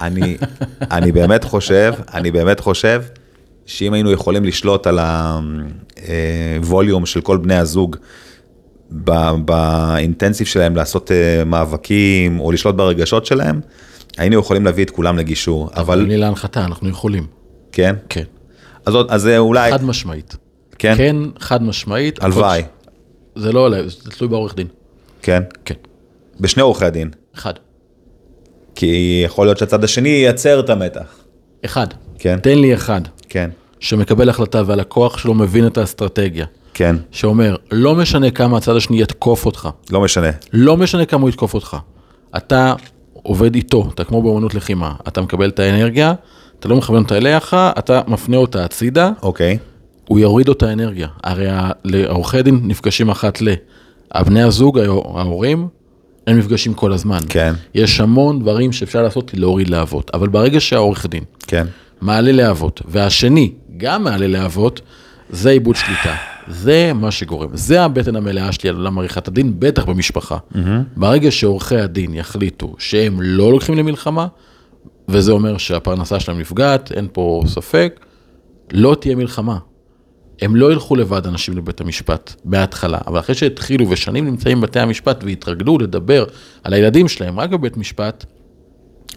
[0.00, 0.36] אני,
[0.96, 3.02] אני באמת חושב, אני באמת חושב,
[3.66, 4.98] שאם היינו יכולים לשלוט על
[6.58, 7.96] הווליום של כל בני הזוג,
[9.44, 13.60] באינטנסיב שלהם לעשות אה, מאבקים, או לשלוט ברגשות שלהם,
[14.16, 15.70] היינו יכולים להביא את כולם לגישור.
[15.76, 17.26] אבל אבל, להנחתה, אנחנו יכולים.
[17.72, 17.96] כן?
[18.08, 18.24] כן.
[18.86, 20.36] אז, אז זה אולי, חד משמעית.
[20.78, 20.94] כן?
[20.96, 22.22] כן, חד משמעית.
[22.22, 22.62] הלוואי,
[23.36, 24.66] זה לא עליי, זה תלוי בעורך דין.
[25.22, 25.42] כן?
[25.64, 25.74] כן,
[26.40, 27.10] בשני עורכי הדין.
[27.34, 27.52] אחד.
[28.74, 31.14] כי יכול להיות שהצד השני ייצר את המתח.
[31.64, 31.86] אחד.
[32.18, 32.38] כן.
[32.42, 36.46] תן לי אחד כן, שמקבל החלטה והלקוח שלו מבין את האסטרטגיה.
[36.74, 40.30] כן, שאומר, לא משנה כמה הצד השני יתקוף אותך, לא משנה.
[40.52, 41.76] לא משנה כמה הוא יתקוף אותך,
[42.36, 42.74] אתה
[43.12, 46.14] עובד איתו, אתה כמו באמנות לחימה, אתה מקבל את האנרגיה,
[46.58, 49.58] אתה לא מכוון אותה אליך, אתה מפנה אותה הצידה, אוקיי,
[50.08, 51.08] הוא יוריד אותה אנרגיה.
[51.24, 51.70] הרי ה-
[52.08, 53.48] העורכי דין נפגשים אחת ל...
[54.12, 55.68] הבני הזוג, ההור- ההורים,
[56.26, 57.18] הם נפגשים כל הזמן.
[57.28, 57.54] כן.
[57.74, 61.66] יש המון דברים שאפשר לעשות להוריד להבות, אבל ברגע שהעורך דין כן,
[62.00, 64.80] מעלה להבות, והשני גם מעלה להבות,
[65.30, 66.14] זה איבוד שליטה.
[66.48, 67.48] זה מה שגורם.
[67.54, 70.36] זה הבטן המלאה שלי על עולם עריכת הדין, בטח במשפחה.
[70.96, 74.26] ברגע שעורכי הדין יחליטו שהם לא לוקחים למלחמה,
[75.08, 78.00] וזה אומר שהפרנסה שלהם נפגעת, אין פה ספק,
[78.72, 79.58] לא תהיה מלחמה.
[80.40, 85.24] הם לא ילכו לבד אנשים לבית המשפט בהתחלה, אבל אחרי שהתחילו ושנים נמצאים בבתי המשפט
[85.24, 86.24] והתרגלו לדבר
[86.64, 88.24] על הילדים שלהם רק בבית משפט,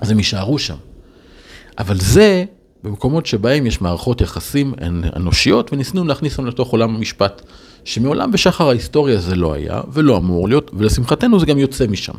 [0.02, 0.76] אז הם יישארו שם.
[1.80, 2.46] אבל זה
[2.84, 4.74] במקומות שבהם יש מערכות יחסים
[5.16, 7.42] אנושיות וניסינו להכניס אותם לתוך עולם המשפט,
[7.84, 12.14] שמעולם בשחר ההיסטוריה זה לא היה ולא אמור להיות, ולשמחתנו זה גם יוצא משם.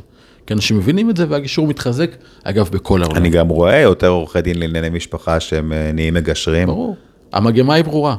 [0.46, 2.10] כי אנשים מבינים את זה והגישור מתחזק,
[2.44, 3.16] אגב, בכל העולם.
[3.16, 6.66] אני גם רואה יותר עורכי דין לענייני משפחה שהם אה, נהיים מגשרים.
[6.66, 6.96] ברור.
[7.32, 8.16] המגמה היא ברורה.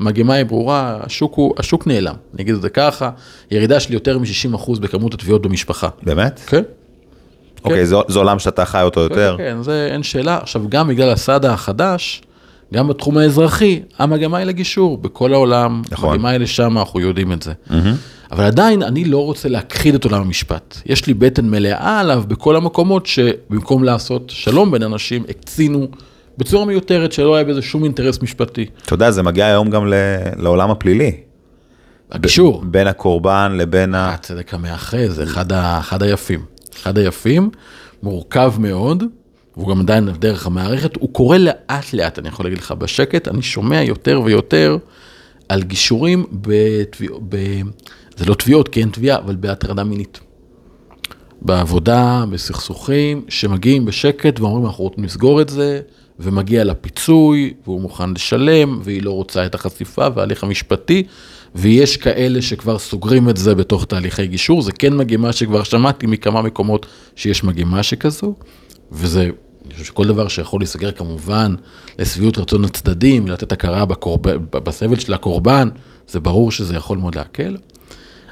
[0.00, 3.10] המגמה היא ברורה, השוק, הוא, השוק נעלם, אני אגיד את זה ככה,
[3.50, 5.88] ירידה של יותר מ-60% בכמות התביעות במשפחה.
[6.02, 6.40] באמת?
[6.46, 6.62] כן.
[7.64, 7.84] אוקיי, כן.
[7.84, 9.34] זה, זה עולם שאתה חי אותו יותר.
[9.38, 10.38] כן, זה אין שאלה.
[10.42, 12.22] עכשיו, גם בגלל הסאדה החדש,
[12.74, 14.98] גם בתחום האזרחי, המגמה היא לגישור.
[14.98, 16.10] בכל העולם, נכון.
[16.10, 17.52] המגמה היא לשם, אנחנו יודעים את זה.
[18.32, 20.80] אבל עדיין, אני לא רוצה להכחיד את עולם המשפט.
[20.86, 25.86] יש לי בטן מלאה עליו בכל המקומות שבמקום לעשות שלום בין אנשים, הקצינו
[26.38, 28.66] בצורה מיותרת, שלא היה בזה שום אינטרס משפטי.
[28.84, 29.92] אתה יודע, זה מגיע היום גם
[30.36, 31.16] לעולם הפלילי.
[32.10, 32.62] הגישור.
[32.66, 34.14] בין הקורבן לבין ה...
[34.14, 36.44] הצדק המאחה זה אחד, ה, אחד היפים.
[36.76, 37.50] אחד היפים,
[38.02, 39.04] מורכב מאוד,
[39.56, 43.42] והוא גם עדיין דרך המערכת, הוא קורה לאט לאט, אני יכול להגיד לך בשקט, אני
[43.42, 44.76] שומע יותר ויותר
[45.48, 47.36] על גישורים בתביעות, ב...
[48.16, 50.20] זה לא תביעות, כי אין תביעה, אבל בהטרדה מינית.
[51.42, 55.80] בעבודה, בסכסוכים, שמגיעים בשקט ואומרים, אנחנו רוצים לסגור את זה,
[56.18, 61.02] ומגיע לה פיצוי, והוא מוכן לשלם, והיא לא רוצה את החשיפה וההליך המשפטי,
[61.54, 66.42] ויש כאלה שכבר סוגרים את זה בתוך תהליכי גישור, זה כן מגמה שכבר שמעתי מכמה
[66.42, 68.34] מקומות שיש מגמה שכזו,
[68.92, 69.30] וזה,
[69.66, 71.54] אני חושב שכל דבר שיכול להיסגר כמובן
[71.98, 75.68] לשביעות רצון הצדדים, לתת הכרה בקורב, בסבל של הקורבן,
[76.08, 77.56] זה ברור שזה יכול מאוד להקל,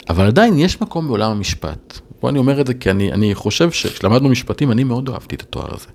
[0.09, 1.99] אבל עדיין יש מקום בעולם המשפט.
[2.21, 5.42] פה אני אומר את זה כי אני, אני חושב שכשלמדנו משפטים, אני מאוד אהבתי את
[5.42, 5.87] התואר הזה.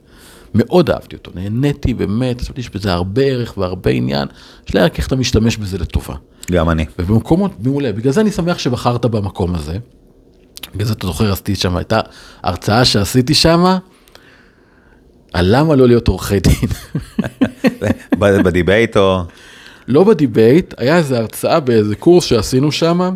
[0.54, 4.28] מאוד אהבתי אותו, נהניתי באמת, חשבתי שיש בזה הרבה ערך והרבה עניין,
[4.68, 6.16] יש לי רק איך אתה משתמש בזה לטובה.
[6.52, 6.86] גם אני.
[7.00, 9.78] ובמקומות מעולה, בגלל זה אני שמח שבחרת במקום הזה.
[10.76, 12.00] בגלל זה אתה זוכר, עשיתי שם, הייתה
[12.44, 13.78] הרצאה שעשיתי שם,
[15.34, 16.70] על למה לא להיות עורכי דין.
[18.20, 19.22] ב debate או...
[19.88, 23.16] לא ב debate, היה איזו הרצאה באיזה קורס שעשינו שם,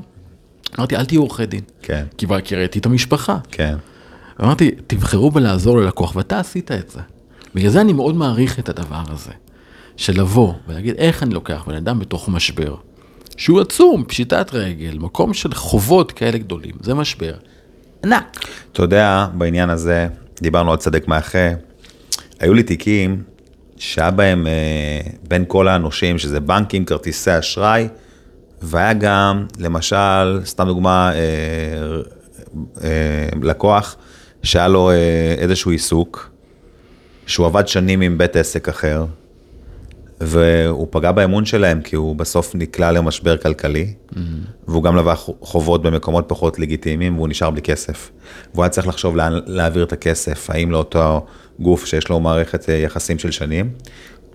[0.80, 1.62] אמרתי, אל תהיו עורכי דין.
[1.82, 3.38] כן, כי ראיתי את המשפחה.
[3.52, 3.76] כן.
[4.44, 7.00] אמרתי, תבחרו בלעזור ללקוח, ואתה עשית את זה.
[7.56, 9.32] בגלל זה אני מאוד מעריך את הדבר הזה,
[9.98, 12.76] של לבוא ולהגיד איך אני לוקח בן אדם בתוך משבר,
[13.38, 17.34] שהוא עצום, פשיטת רגל, מקום של חובות כאלה גדולים, זה משבר
[18.04, 18.40] ענק.
[18.72, 20.08] אתה יודע, בעניין הזה,
[20.42, 21.50] דיברנו על צדק מאחה,
[22.40, 23.24] היו לי תיקים
[23.78, 27.88] שהיה בהם אה, בין כל הנושים, שזה בנקים, כרטיסי אשראי,
[28.62, 31.20] והיה גם, למשל, סתם דוגמה, אה,
[32.84, 33.96] אה, לקוח
[34.44, 36.31] שהיה לו אה, איזשהו עיסוק,
[37.32, 39.06] שהוא עבד שנים עם בית עסק אחר,
[40.22, 44.17] והוא פגע באמון שלהם, כי הוא בסוף נקלע למשבר כלכלי, mm-hmm.
[44.67, 48.12] והוא גם לבא חובות במקומות פחות לגיטימיים, והוא נשאר בלי כסף.
[48.54, 51.26] והוא היה צריך לחשוב לאן להעביר את הכסף, האם לאותו
[51.60, 53.70] גוף שיש לו מערכת אה, יחסים של שנים,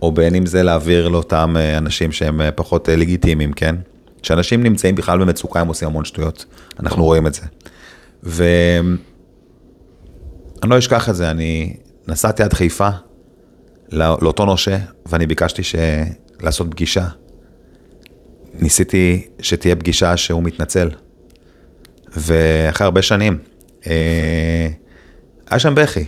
[0.02, 3.76] או בין אם זה להעביר לאותם אה, אנשים שהם אה, פחות לגיטימיים, כן?
[4.22, 6.44] כשאנשים נמצאים בכלל במצוקה, הם עושים המון שטויות,
[6.80, 7.42] אנחנו רואים את זה.
[8.22, 8.96] ואני
[10.64, 11.76] לא אשכח את זה, אני
[12.08, 12.88] נסעתי עד חיפה,
[13.92, 15.74] לא- לאותו נושה, ואני ביקשתי ש...
[16.40, 17.06] לעשות פגישה.
[18.54, 20.90] ניסיתי שתהיה פגישה שהוא מתנצל.
[22.16, 23.38] ואחרי הרבה שנים,
[23.86, 24.68] אה,
[25.50, 26.04] היה שם בכי,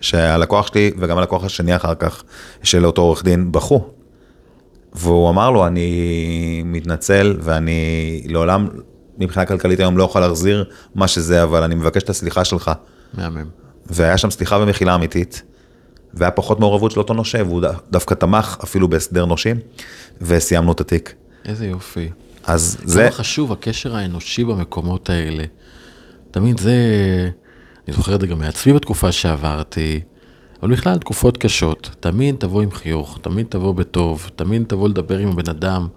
[0.00, 2.24] שהלקוח שלי וגם הלקוח השני אחר כך,
[2.62, 3.90] של אותו עורך דין, בכו.
[4.92, 8.68] והוא אמר לו, אני מתנצל ואני לעולם,
[9.18, 12.70] מבחינה כלכלית היום לא יכול להחזיר מה שזה, אבל אני מבקש את הסליחה שלך.
[13.14, 13.63] מהמם.
[13.86, 15.42] והיה שם סליחה ומחילה אמיתית,
[16.14, 19.56] והיה פחות מעורבות של אותו נושה, והוא דווקא תמך אפילו בהסדר נושים,
[20.20, 21.14] וסיימנו את התיק.
[21.44, 22.08] איזה יופי.
[22.44, 25.44] אז זה זה, חשוב, הקשר האנושי במקומות האלה.
[26.30, 26.74] תמיד זה,
[27.88, 30.00] אני זוכר את זה גם מעצמי בתקופה שעברתי,
[30.62, 31.90] אבל בכלל תקופות קשות.
[32.00, 35.88] תמיד תבוא עם חיוך, תמיד תבוא בטוב, תמיד תבוא לדבר עם הבן אדם,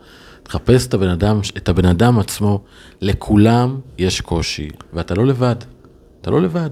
[0.43, 2.63] תחפש את הבן אדם, את הבן אדם עצמו.
[3.02, 5.56] לכולם יש קושי, ואתה לא לבד.
[6.21, 6.69] אתה לא לבד.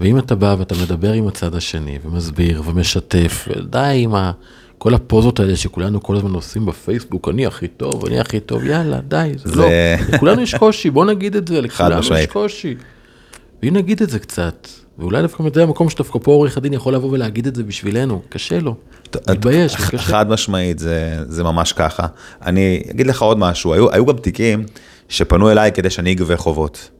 [0.00, 4.32] ואם אתה בא ואתה מדבר עם הצד השני, ומסביר, ומשתף, ודי עם ה...
[4.78, 9.00] כל הפוזות האלה שכולנו כל הזמן עושים בפייסבוק, אני הכי טוב, אני הכי טוב, יאללה,
[9.08, 9.66] די, זה, זה- לא.
[10.14, 12.26] לכולנו יש קושי, בוא נגיד את זה, לכולנו יש.
[12.26, 12.74] קושי.
[13.62, 17.10] ואם נגיד את זה קצת, ואולי דווקא זה המקום שדווקא פה עורך הדין יכול לבוא
[17.12, 18.74] ולהגיד את זה בשבילנו, קשה לו,
[19.30, 19.98] מתבייש, קשה.
[19.98, 22.06] חד משמעית, זה, זה ממש ככה.
[22.42, 24.64] אני אגיד לך עוד משהו, היו, היו גם תיקים
[25.08, 26.90] שפנו אליי כדי שאני אגבה חובות.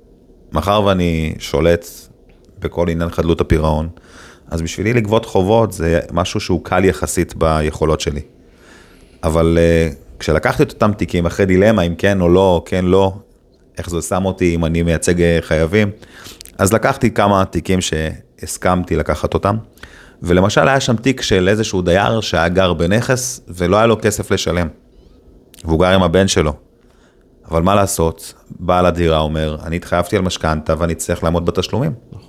[0.52, 1.87] מאחר ואני שולט
[2.64, 3.88] בכל עניין חדלות הפירעון,
[4.50, 8.20] אז בשבילי לגבות חובות זה משהו שהוא קל יחסית ביכולות שלי.
[9.24, 13.12] אבל uh, כשלקחתי את אותם תיקים אחרי דילמה אם כן או לא, כן לא,
[13.79, 15.90] איך זה שם אותי אם אני מייצג אה, חייבים,
[16.59, 19.57] אז לקחתי כמה תיקים שהסכמתי לקחת אותם,
[20.22, 24.68] ולמשל היה שם תיק של איזשהו דייר שהיה גר בנכס ולא היה לו כסף לשלם,
[25.64, 26.53] והוא גר עם הבן שלו.
[27.50, 31.92] אבל מה לעשות, בעל הדירה אומר, אני התחייבתי על משכנתה ואני צריך לעמוד בתשלומים.
[32.12, 32.23] נכון.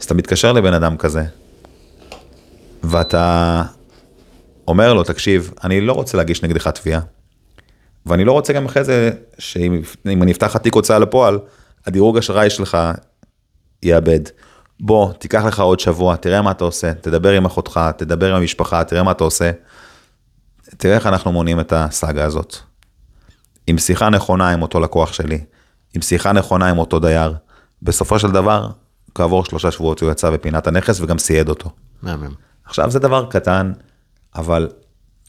[0.00, 1.24] אז אתה מתקשר לבן אדם כזה,
[2.82, 3.62] ואתה
[4.68, 7.00] אומר לו, תקשיב, אני לא רוצה להגיש נגדך תביעה,
[8.06, 11.38] ואני לא רוצה גם אחרי זה, שאם אם אני אפתח לך תיק הוצאה לפועל,
[11.86, 12.78] הדירוג אשראי שלך
[13.82, 14.20] יאבד.
[14.80, 18.84] בוא, תיקח לך עוד שבוע, תראה מה אתה עושה, תדבר עם אחותך, תדבר עם המשפחה,
[18.84, 19.50] תראה מה אתה עושה.
[20.76, 22.56] תראה איך אנחנו מונעים את הסאגה הזאת.
[23.66, 25.44] עם שיחה נכונה עם אותו לקוח שלי,
[25.94, 27.34] עם שיחה נכונה עם אותו דייר,
[27.82, 28.68] בסופו של דבר,
[29.18, 31.70] כעבור שלושה שבועות הוא יצא בפינת הנכס וגם סייד אותו.
[32.02, 32.34] מהמם.
[32.64, 33.72] עכשיו זה דבר קטן,
[34.34, 34.68] אבל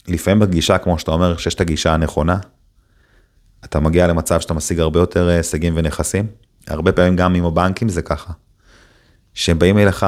[0.08, 2.38] לפעמים בגישה, כמו שאתה אומר, שיש את הגישה הנכונה,
[3.64, 6.26] אתה מגיע למצב שאתה משיג הרבה יותר אה, הישגים ונכסים.
[6.68, 8.32] הרבה פעמים גם עם הבנקים זה ככה.
[9.34, 10.06] שהם באים אליך,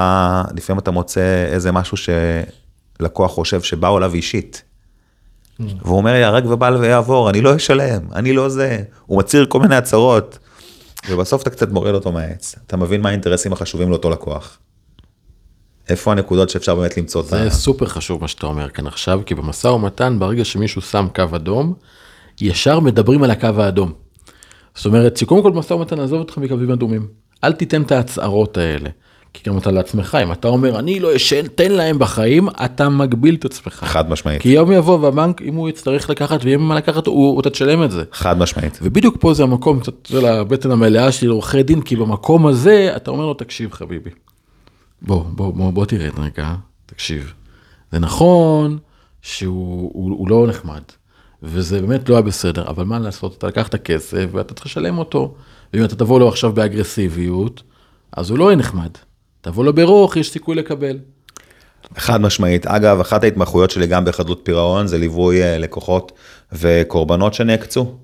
[0.57, 4.63] לפעמים אתה מוצא איזה משהו שלקוח חושב שבאו אליו אישית.
[5.61, 8.83] והוא אומר, ייהרג ובל ויעבור, אני לא אשלם, אני לא זה.
[9.07, 10.39] הוא מצהיר כל מיני הצהרות,
[11.11, 12.55] ובסוף אתה קצת מוריד אותו מהעץ.
[12.67, 14.59] אתה מבין מה האינטרסים החשובים לאותו לקוח.
[15.89, 17.29] איפה הנקודות שאפשר באמת למצוא את ה...
[17.29, 21.37] זה סופר חשוב מה שאתה אומר כאן עכשיו, כי במשא ומתן, ברגע שמישהו שם קו
[21.37, 21.75] אדום,
[22.41, 23.93] ישר מדברים על הקו האדום.
[24.75, 27.07] זאת אומרת, שקודם כל במשא ומתן, עזוב אותך מקווים אדומים.
[27.45, 28.91] אל תיתן את ההצהרות האלה.
[29.35, 33.35] כי גם אתה לעצמך, אם אתה אומר, אני לא אשן, תן להם בחיים, אתה מגביל
[33.35, 33.85] את עצמך.
[33.87, 34.43] חד משמעית.
[34.43, 37.91] כי יום יבוא והבנק, אם הוא יצטרך לקחת ויהיה מה לקחת, הוא, אתה תשלם את
[37.91, 38.03] זה.
[38.13, 38.79] חד משמעית.
[38.83, 43.11] ובדיוק פה זה המקום, קצת זה לבטן המלאה שלי לעורכי דין, כי במקום הזה אתה
[43.11, 44.11] אומר לו, תקשיב חביבי,
[45.03, 46.55] בוא, בוא, בוא, בוא תרד רגע,
[46.87, 47.33] תקשיב.
[47.93, 48.79] זה נכון
[49.23, 50.83] שהוא הוא, הוא לא נחמד,
[51.43, 55.35] וזה באמת לא היה בסדר, אבל מה לעשות, אתה לקחת כסף ואתה צריך לשלם אותו,
[55.75, 57.63] ואם אתה תבוא לו עכשיו באגרסיביות,
[58.17, 58.91] אז הוא לא יהיה נחמד.
[59.43, 60.99] תבוא לו ברוך, יש סיכוי לקבל.
[61.97, 62.67] חד משמעית.
[62.67, 66.13] אגב, אחת ההתמחויות שלי גם בחדלות פירעון זה ליווי אה, לקוחות
[66.53, 67.97] וקורבנות שנעקצו.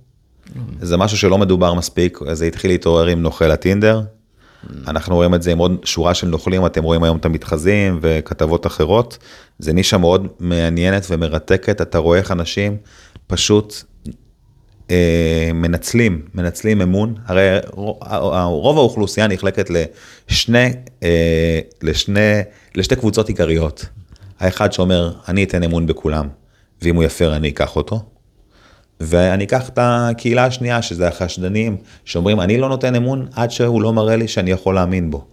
[0.80, 4.02] זה משהו שלא מדובר מספיק, זה התחיל להתעורר עם נוכל הטינדר.
[4.88, 8.66] אנחנו רואים את זה עם עוד שורה של נוכלים, אתם רואים היום את המתחזים וכתבות
[8.66, 9.18] אחרות.
[9.58, 12.76] זה נישה מאוד מעניינת ומרתקת, אתה רואה איך אנשים
[13.26, 13.74] פשוט
[15.54, 17.58] מנצלים, מנצלים אמון, הרי
[18.44, 20.70] רוב האוכלוסייה נחלקת לשני,
[21.02, 22.40] אה, לשני,
[22.74, 23.86] לשתי קבוצות עיקריות.
[24.40, 26.28] האחד שאומר, אני אתן אמון בכולם,
[26.82, 28.00] ואם הוא יפר אני אקח אותו.
[29.00, 33.92] ואני אקח את הקהילה השנייה, שזה החשדנים, שאומרים, אני לא נותן אמון עד שהוא לא
[33.92, 35.24] מראה לי שאני יכול להאמין בו.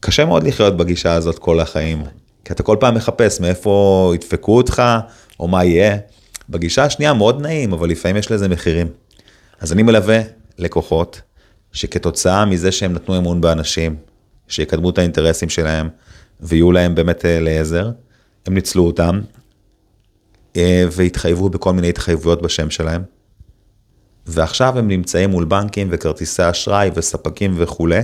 [0.00, 2.02] קשה מאוד לחיות בגישה הזאת כל החיים,
[2.44, 4.82] כי אתה כל פעם מחפש מאיפה ידפקו אותך,
[5.40, 5.96] או מה יהיה.
[6.48, 8.86] בגישה השנייה מאוד נעים, אבל לפעמים יש לזה מחירים.
[9.60, 10.20] אז אני מלווה
[10.58, 11.20] לקוחות
[11.72, 13.96] שכתוצאה מזה שהם נתנו אמון באנשים,
[14.48, 15.88] שיקדמו את האינטרסים שלהם
[16.40, 17.90] ויהיו להם באמת אה, לעזר,
[18.46, 19.20] הם ניצלו אותם
[20.56, 23.02] אה, והתחייבו בכל מיני התחייבויות בשם שלהם.
[24.26, 28.00] ועכשיו הם נמצאים מול בנקים וכרטיסי אשראי וספקים וכולי,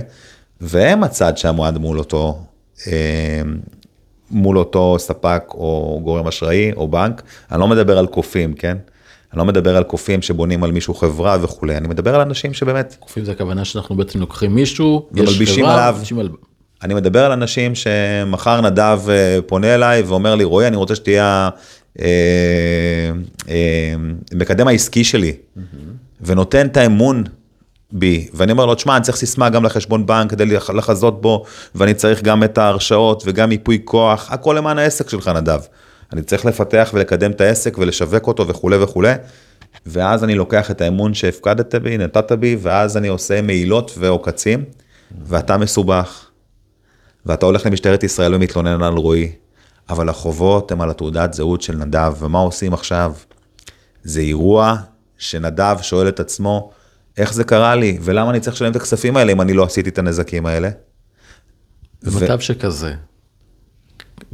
[0.61, 2.43] והם הצד שעמד מול אותו,
[2.87, 3.41] אה,
[4.31, 7.21] מול אותו ספק או גורם אשראי או בנק.
[7.51, 8.77] אני לא מדבר על קופים, כן?
[9.33, 12.95] אני לא מדבר על קופים שבונים על מישהו חברה וכולי, אני מדבר על אנשים שבאמת,
[12.99, 15.97] קופים זה הכוונה שאנחנו בעצם לוקחים מישהו, יש חברה, עליו.
[16.19, 16.29] על...
[16.83, 21.49] אני מדבר על אנשים שמחר נדב אה, פונה אליי ואומר לי, רועי, אני רוצה שתהיה
[21.99, 22.05] אה,
[23.49, 23.93] אה,
[24.33, 25.33] מקדם העסקי שלי,
[26.21, 27.23] ונותן את האמון
[27.91, 31.45] בי, ואני אומר לו, תשמע, אני צריך סיסמה גם לחשבון בנק כדי לח- לחזות בו,
[31.75, 35.59] ואני צריך גם את ההרשאות וגם ייפוי כוח, הכל למען העסק שלך, נדב.
[36.13, 39.13] אני צריך לפתח ולקדם את העסק ולשווק אותו וכולי וכולי,
[39.85, 44.63] ואז אני לוקח את האמון שהפקדת בי, נתת בי, ואז אני עושה מעילות ועוקצים,
[45.25, 46.25] ואתה מסובך.
[47.25, 49.31] ואתה הולך למשטרת ישראל ומתלונן על רועי,
[49.89, 53.13] אבל החובות הם על התעודת זהות של נדב, ומה עושים עכשיו?
[54.03, 54.75] זה אירוע
[55.17, 56.71] שנדב שואל את עצמו,
[57.21, 59.89] איך זה קרה לי, ולמה אני צריך לשלם את הכספים האלה אם אני לא עשיתי
[59.89, 60.69] את הנזקים האלה?
[62.03, 62.93] במצב שכזה,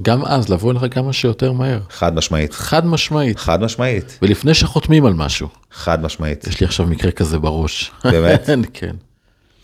[0.02, 5.06] גם אז לבוא אליך כמה שיותר מהר, חד משמעית, חד משמעית, חד משמעית, ולפני שחותמים
[5.06, 5.48] על משהו.
[5.72, 6.48] חד משמעית.
[6.48, 7.92] יש לי עכשיו מקרה כזה בראש.
[8.04, 8.50] באמת?
[8.74, 8.96] כן,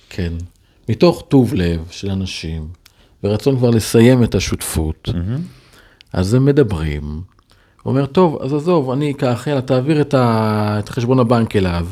[0.10, 0.34] כן.
[0.90, 2.68] מתוך טוב לב של אנשים,
[3.24, 5.10] ורצון כבר לסיים את השותפות,
[6.14, 7.04] אז הם מדברים.
[7.84, 10.76] הוא אומר, טוב, אז עזוב, אני אקח, יאללה, תעביר את, ה...
[10.80, 11.88] את חשבון הבנק אליו.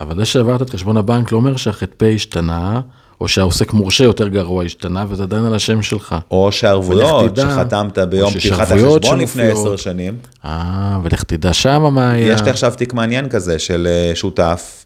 [0.00, 2.80] אבל זה שעברת את חשבון הבנק לא אומר שהח"פ השתנה,
[3.20, 6.16] או שהעוסק מורשה יותר גרוע השתנה, וזה עדיין על השם שלך.
[6.30, 9.42] או שהערבויות שחתמת ביום פתיחת החשבון לפני.
[9.42, 10.16] עשר שנים.
[10.44, 12.32] אה, ולך תדע שמה מה היה.
[12.32, 14.84] יש לי עכשיו תיק מעניין כזה של אה, שותף,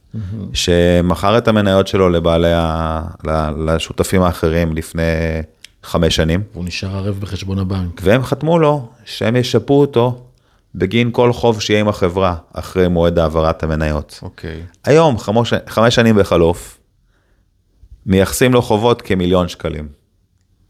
[0.53, 3.03] שמכר את המניות שלו לבעלי, ה...
[3.67, 5.03] לשותפים האחרים לפני
[5.83, 8.01] חמש שנים, הוא נשאר ערב בחשבון הבנק.
[8.05, 10.26] והם חתמו לו שהם ישפו אותו
[10.77, 14.21] בגין כל חוב שיהיה עם החברה אחרי מועד העברת המניות.
[14.23, 14.63] אוקיי.
[14.85, 16.79] היום, חמוש, חמש שנים בחלוף,
[18.07, 19.89] מייחסים לו חובות כמיליון שקלים.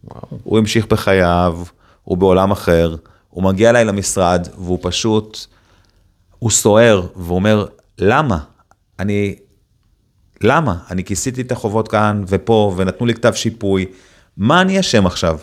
[0.04, 0.38] וואו.
[0.44, 1.58] הוא המשיך בחייו,
[2.04, 2.96] הוא בעולם אחר,
[3.30, 5.46] הוא מגיע אליי למשרד, והוא פשוט,
[6.38, 7.66] הוא סוער, והוא אומר,
[7.98, 8.38] למה?
[8.98, 9.36] אני,
[10.40, 10.76] למה?
[10.90, 13.86] אני כיסיתי את החובות כאן ופה, ונתנו לי כתב שיפוי,
[14.36, 15.38] מה אני אשם עכשיו?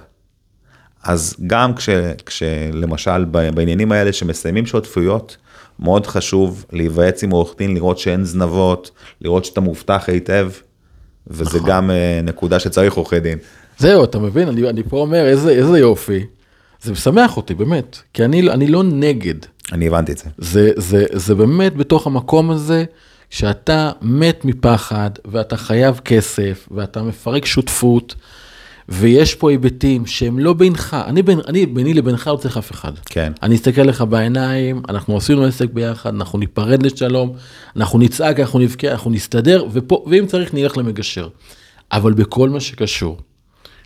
[1.04, 1.90] אז גם כש,
[2.26, 5.38] כשלמשל בעניינים האלה שמסיימים שותפויות,
[5.80, 8.92] מאוד חשוב להיוועץ עם עורך דין, לראות שאין זנבות,
[9.22, 10.52] לראות שאתה מובטח היטב,
[11.28, 11.70] וזה נכון.
[11.70, 13.38] גם אה, נקודה שצריך עורכי דין.
[13.78, 14.48] זהו, אתה מבין?
[14.48, 16.26] אני, אני פה אומר, איזה, איזה יופי.
[16.82, 17.98] זה משמח אותי, באמת.
[18.14, 19.36] כי אני, אני לא נגד.
[19.72, 20.30] אני הבנתי את זה.
[20.38, 22.84] זה, זה, זה באמת בתוך המקום הזה,
[23.30, 28.16] שאתה מת מפחד, ואתה חייב כסף, ואתה מפרק שותפות,
[28.90, 32.92] ויש פה היבטים שהם לא בינך, אני, בין, אני ביני לבינך לא צריך אף אחד.
[33.06, 33.32] כן.
[33.44, 37.36] אני אסתכל לך בעיניים, אנחנו עשינו עסק ביחד, אנחנו ניפרד לשלום,
[37.76, 41.28] אנחנו נצעק, אנחנו נבכה, אנחנו נסתדר, ופה, ואם צריך נלך למגשר.
[41.92, 43.18] אבל בכל מה שקשור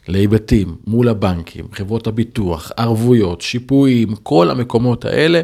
[0.08, 5.42] להיבטים מול הבנקים, חברות הביטוח, ערבויות, שיפויים, כל המקומות האלה,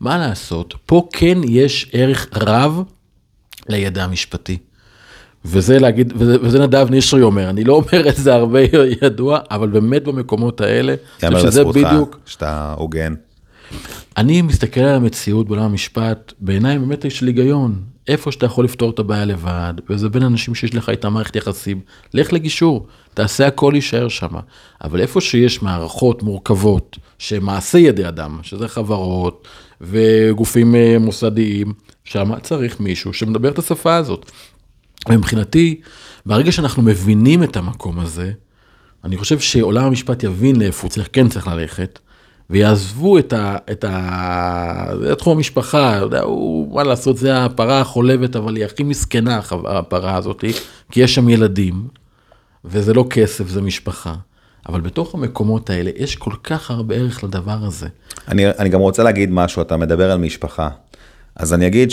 [0.00, 2.82] מה לעשות, פה כן יש ערך רב
[3.68, 4.58] לידע המשפטי.
[5.44, 8.60] וזה להגיד, וזה, וזה נדב נשרי אומר, אני לא אומר את זה הרבה
[9.02, 13.14] ידוע, אבל באמת במקומות האלה, אני יאמר חושב שזה לזכותך בדיוק, שאתה הוגן.
[14.16, 17.74] אני מסתכל על המציאות בעולם המשפט בעיניים באמת של היגיון.
[18.08, 21.80] איפה שאתה יכול לפתור את הבעיה לבד, וזה בין אנשים שיש לך איתם מערכת יחסים,
[22.14, 24.34] לך לגישור, תעשה הכל יישאר שם.
[24.84, 29.48] אבל איפה שיש מערכות מורכבות, שמעשה ידי אדם, שזה חברות
[29.80, 31.72] וגופים אה, מוסדיים,
[32.04, 34.30] שם צריך מישהו שמדבר את השפה הזאת.
[35.08, 35.80] ומבחינתי,
[36.26, 38.32] ברגע שאנחנו מבינים את המקום הזה,
[39.04, 41.98] אני חושב שעולם המשפט יבין לאיפה הוא צריך, כן צריך ללכת,
[42.50, 43.56] ויעזבו את ה...
[43.70, 44.92] את ה...
[45.00, 50.16] זה תחום המשפחה, יודע, הוא, מה לעשות, זה הפרה החולבת, אבל היא הכי מסכנה, הפרה
[50.16, 50.44] הזאת,
[50.90, 51.88] כי יש שם ילדים,
[52.64, 54.14] וזה לא כסף, זה משפחה.
[54.68, 57.88] אבל בתוך המקומות האלה, יש כל כך הרבה ערך לדבר הזה.
[58.28, 60.68] אני, אני גם רוצה להגיד משהו, אתה מדבר על משפחה.
[61.36, 61.90] אז אני אגיד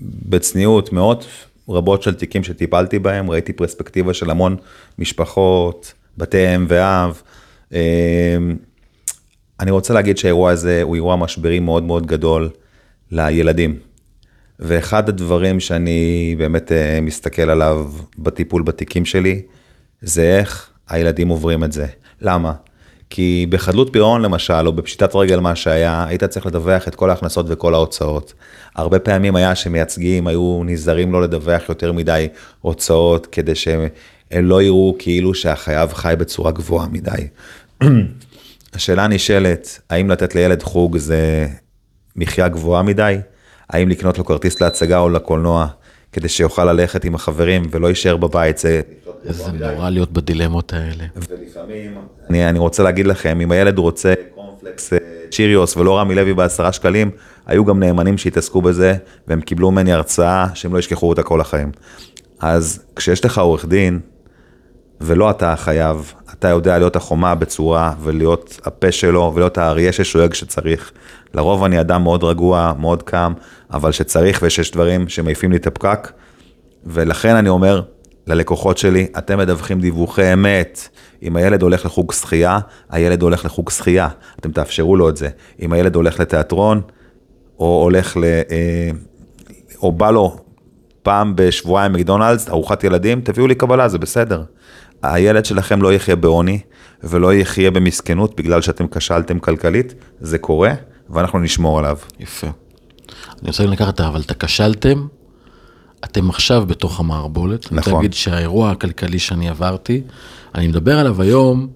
[0.00, 1.26] שבצניעות, מאות
[1.68, 4.56] רבות של תיקים שטיפלתי בהם, ראיתי פרספקטיבה של המון
[4.98, 7.22] משפחות, בתי אם ואב.
[7.72, 8.36] אה,
[9.60, 12.50] אני רוצה להגיד שהאירוע הזה הוא אירוע משברי מאוד מאוד גדול
[13.10, 13.78] לילדים.
[14.60, 19.42] ואחד הדברים שאני באמת אה, מסתכל עליו בטיפול בתיקים שלי,
[20.02, 21.86] זה איך הילדים עוברים את זה.
[22.20, 22.52] למה?
[23.10, 27.46] כי בחדלות פירעון למשל, או בפשיטת רגל מה שהיה, היית צריך לדווח את כל ההכנסות
[27.48, 28.34] וכל ההוצאות.
[28.76, 32.28] הרבה פעמים היה שמייצגים היו נזהרים לא לדווח יותר מדי
[32.60, 33.88] הוצאות, כדי שהם
[34.32, 37.28] לא יראו כאילו שהחייב חי בצורה גבוהה מדי.
[38.74, 41.48] השאלה נשאלת, האם לתת לילד חוג זה
[42.16, 43.18] מחיה גבוהה מדי?
[43.70, 45.66] האם לקנות לו כרטיס להצגה או לקולנוע,
[46.12, 48.80] כדי שיוכל ללכת עם החברים ולא יישאר בבית, זה...
[49.24, 51.04] איזה נורא להיות בדילמות האלה.
[51.16, 51.94] ולפעמים,
[52.30, 54.98] אני, אני רוצה להגיד לכם, אם הילד רוצה קורנפלקס אה,
[55.30, 57.10] צ'יריוס ולא רמי לוי בעשרה שקלים,
[57.46, 58.94] היו גם נאמנים שהתעסקו בזה,
[59.28, 61.72] והם קיבלו ממני הרצאה שהם לא ישכחו אותה כל החיים.
[62.40, 64.00] אז כשיש לך עורך דין,
[65.00, 70.92] ולא אתה החייב, אתה יודע להיות החומה בצורה ולהיות הפה שלו ולהיות האריה ששואג כשצריך.
[71.34, 73.32] לרוב אני אדם מאוד רגוע, מאוד קם,
[73.72, 76.12] אבל שצריך ושיש דברים שמעיפים לי את הפקק,
[76.84, 77.82] ולכן אני אומר
[78.26, 80.88] ללקוחות שלי, אתם מדווחים דיווחי אמת.
[81.22, 82.58] אם הילד הולך לחוג שחייה,
[82.90, 84.08] הילד הולך לחוג שחייה,
[84.40, 85.28] אתם תאפשרו לו את זה.
[85.62, 86.80] אם הילד הולך לתיאטרון,
[87.58, 88.24] או הולך ל...
[88.24, 88.90] אה,
[89.82, 90.36] או בא לו
[91.02, 94.42] פעם בשבועיים מקדונלדס, ארוחת ילדים, תביאו לי קבלה, זה בסדר.
[95.02, 96.60] הילד שלכם לא יחיה בעוני
[97.02, 100.72] ולא יחיה במסכנות בגלל שאתם כשלתם כלכלית, זה קורה,
[101.10, 101.96] ואנחנו נשמור עליו.
[102.20, 102.46] יפה.
[103.42, 105.06] אני רוצה לקחת, אבל את הכשלתם,
[106.04, 107.66] אתם עכשיו בתוך המערבולת.
[107.72, 107.92] אני רוצה נכון.
[107.92, 110.02] להגיד שהאירוע הכלכלי שאני עברתי,
[110.54, 111.68] אני מדבר עליו היום,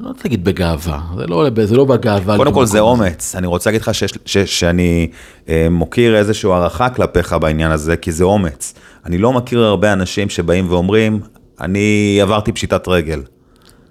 [0.00, 2.36] לא רוצה להגיד בגאווה, זה לא, זה לא בגאווה.
[2.36, 2.80] קודם כל זה.
[2.80, 5.10] אומץ, אני רוצה להגיד לך שיש, ש, שאני
[5.48, 8.74] אה, מוקיר איזושהי הערכה כלפיך בעניין הזה, כי זה אומץ.
[9.06, 11.20] אני לא מכיר הרבה אנשים שבאים ואומרים,
[11.60, 13.22] אני עברתי פשיטת רגל.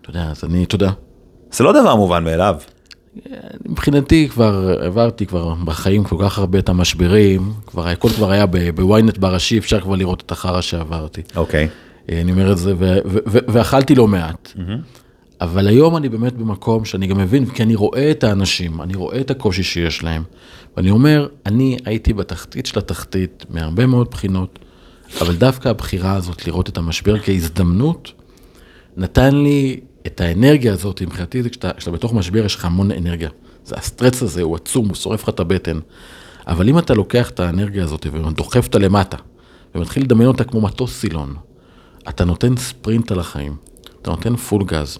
[0.02, 0.92] אתה יודע, אז אני, אתה יודע,
[1.52, 2.56] זה לא דבר מובן מאליו.
[3.66, 8.46] מבחינתי כבר עברתי כבר בחיים כל כך הרבה את המשברים, כבר הכל כבר היה
[8.76, 11.22] בוויינט בראשי, אפשר כבר לראות את החרא שעברתי.
[11.36, 11.68] אוקיי.
[12.12, 14.54] אה, אני אומר את זה, ו- ו- ו- ואכלתי לא מעט.
[15.42, 19.22] אבל היום אני באמת במקום שאני גם מבין, כי אני רואה את האנשים, אני רואה
[19.22, 20.24] את הקושי שיש להם.
[20.78, 24.60] ואני אומר, אני הייתי בתחתית של התחתית מהרבה מאוד בחינות,
[25.22, 28.12] אבל דווקא הבחירה הזאת לראות את המשבר כהזדמנות,
[28.98, 33.30] נתן לי את האנרגיה הזאת, מבחינתי זה כשאתה, כשאתה בתוך משבר יש לך המון אנרגיה.
[33.66, 35.80] זה ה stretch הזה, הוא עצום, הוא שורף לך את הבטן.
[36.48, 39.18] אבל אם אתה לוקח את האנרגיה הזאת ודוחף אותה למטה,
[39.76, 41.36] ומתחיל לדמיין אותה כמו מטוס סילון,
[42.10, 43.56] אתה נותן ספרינט על החיים,
[44.02, 44.98] אתה נותן full גז.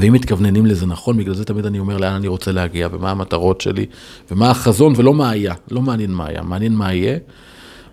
[0.00, 3.60] ואם מתכווננים לזה נכון, בגלל זה תמיד אני אומר לאן אני רוצה להגיע, ומה המטרות
[3.60, 3.86] שלי,
[4.30, 5.54] ומה החזון, ולא מה היה.
[5.70, 7.18] לא מעניין מה היה, מעניין מה יהיה.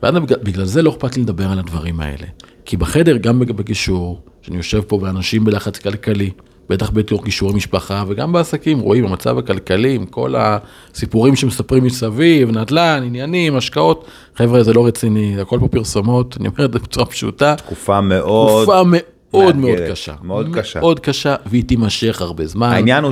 [0.03, 0.13] ואז
[0.43, 2.27] בגלל, זה לא אכפת לי לדבר על הדברים האלה.
[2.65, 6.29] כי בחדר, גם בג- בגישור, שאני יושב פה באנשים בלחץ כלכלי,
[6.69, 13.03] בטח בתוך גישורי משפחה, וגם בעסקים, רואים המצב הכלכלי, עם כל הסיפורים שמספרים מסביב, נדל"ן,
[13.05, 14.05] עניינים, השקעות.
[14.35, 17.55] חבר'ה, זה לא רציני, הכל פה פרסומות, אני אומר את זה בצורה פשוטה.
[17.55, 18.63] תקופה מאוד...
[18.63, 19.01] תקופה מאוד
[19.33, 20.13] מאוד מאתגרת, קשה.
[20.23, 20.79] מאוד קשה.
[20.79, 22.69] מאוד קשה, והיא תימשך הרבה זמן.
[22.69, 23.11] העניין הוא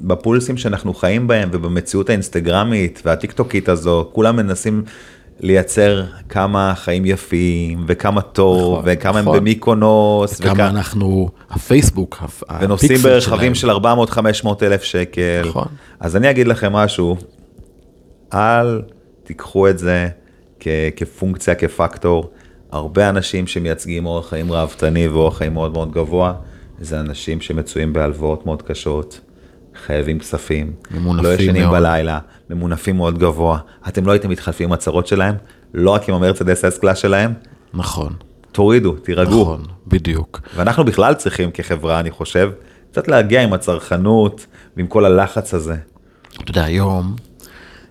[0.00, 4.82] שבפולסים שאנחנו חיים בהם ובמציאות האינסטגרמית והטיקטוקית הזו, כולם מנסים
[5.42, 9.34] לייצר כמה חיים יפים וכמה טוב נכון, וכמה נכון.
[9.34, 13.54] הם במיקונוס כמה וכמה- אנחנו, הפייסבוק, הפ- ונוסעים הפיקסל ברכבים שלהם.
[13.54, 15.42] של 400-500 אלף שקל.
[15.48, 15.66] נכון.
[16.00, 17.16] אז אני אגיד לכם משהו,
[18.34, 18.82] אל
[19.24, 20.08] תיקחו את זה
[20.60, 22.30] כ- כפונקציה, כפקטור.
[22.72, 26.32] הרבה אנשים שמייצגים אורח חיים ראוותני ואורח חיים מאוד מאוד גבוה,
[26.80, 29.20] זה אנשים שמצויים בהלוואות מאוד קשות,
[29.86, 31.72] חייבים כספים, ממונפים לא ישנים מאוד.
[31.72, 32.18] בלילה,
[32.50, 33.58] ממונפים מאוד גבוה.
[33.88, 35.34] אתם לא הייתם מתחלפים עם הצרות שלהם,
[35.74, 37.32] לא רק עם המרצדס S-Class שלהם,
[37.74, 38.12] נכון,
[38.52, 39.42] תורידו, תירגעו.
[39.42, 40.40] נכון, בדיוק.
[40.56, 42.50] ואנחנו בכלל צריכים כחברה, אני חושב,
[42.92, 44.46] קצת להגיע עם הצרכנות
[44.76, 45.76] ועם כל הלחץ הזה.
[46.42, 47.16] אתה יודע, היום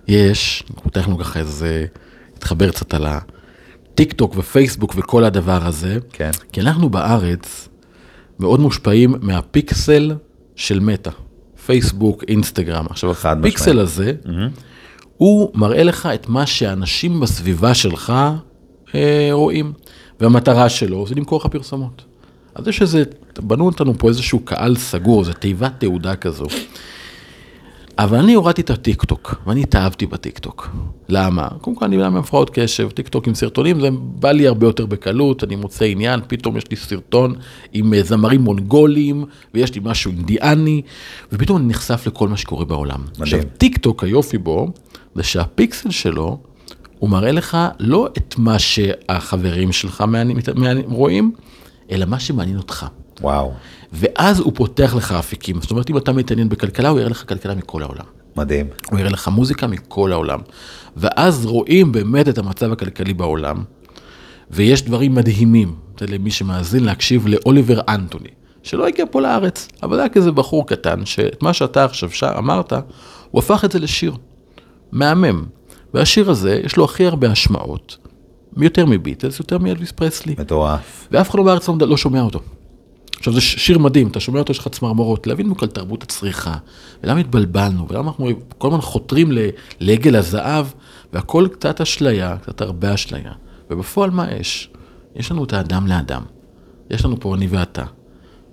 [0.08, 1.86] יש, אנחנו פותחנו ככה איזה,
[2.36, 6.30] התחבר קצת על הטיק טוק ופייסבוק וכל הדבר הזה, כן.
[6.52, 7.68] כי אנחנו בארץ
[8.40, 10.14] מאוד מושפעים מהפיקסל
[10.56, 11.10] של מטא,
[11.66, 12.86] פייסבוק, אינסטגרם.
[12.90, 13.78] עכשיו, הפיקסל.
[13.78, 14.12] הזה,
[15.16, 18.12] הוא מראה לך את מה שאנשים בסביבה שלך
[18.94, 19.72] אה, רואים,
[20.20, 22.04] והמטרה שלו זה למכור לך פרסומות.
[22.54, 23.02] אז יש איזה,
[23.38, 26.46] בנו אותנו פה איזשהו קהל סגור, זו תיבת תהודה כזו.
[27.98, 30.70] אבל אני הורדתי את הטיקטוק, ואני התאהבתי בטיקטוק.
[31.08, 31.48] למה?
[31.60, 34.66] קודם כל אני בן אדם עם הפרעות קשב, טיקטוק עם סרטונים, זה בא לי הרבה
[34.66, 37.34] יותר בקלות, אני מוצא עניין, פתאום יש לי סרטון
[37.72, 39.24] עם אה, זמרים מונגולים,
[39.54, 40.82] ויש לי משהו אינדיאני,
[41.32, 43.00] ופתאום אני נחשף לכל מה שקורה בעולם.
[43.20, 44.68] עכשיו, טיקטוק, היופי בו,
[45.14, 46.38] זה שהפיקסל שלו,
[46.98, 51.32] הוא מראה לך לא את מה שהחברים שלך מעניין, מעניין, רואים,
[51.90, 52.86] אלא מה שמעניין אותך.
[53.20, 53.52] וואו,
[53.92, 55.60] ואז הוא פותח לך אפיקים.
[55.60, 58.04] זאת אומרת, אם אתה מתעניין בכלכלה, הוא יראה לך כלכלה מכל העולם.
[58.36, 58.66] מדהים.
[58.90, 60.40] הוא יראה לך מוזיקה מכל העולם.
[60.96, 63.64] ואז רואים באמת את המצב הכלכלי בעולם,
[64.50, 65.74] ויש דברים מדהימים.
[66.00, 68.28] זה למי שמאזין להקשיב לאוליבר אנטוני,
[68.62, 72.72] שלא הגיע פה לארץ, אבל היה כזה בחור קטן, שאת מה שאתה עכשיו ש- אמרת,
[73.30, 74.14] הוא הפך את זה לשיר.
[74.92, 75.44] מהמם.
[75.94, 77.96] והשיר הזה, יש לו הכי הרבה השמעות,
[78.56, 80.34] יותר מביטלס, יותר מאלוויס פרסלי.
[80.38, 81.08] מטורף.
[81.10, 82.40] ואף אחד לא בארץ לא, לא שומע אותו.
[83.22, 86.54] עכשיו זה שיר מדהים, אתה שומע אותו, יש לך צמרמורות, להבין על תרבות הצריכה,
[87.04, 89.30] ולמה התבלבלנו, ולמה אנחנו כל הזמן חותרים
[89.80, 90.66] לעגל הזהב,
[91.12, 93.32] והכל קצת אשליה, קצת הרבה אשליה.
[93.70, 94.70] ובפועל מה יש?
[95.16, 96.22] יש לנו את האדם לאדם.
[96.90, 97.84] יש לנו פה אני ואתה,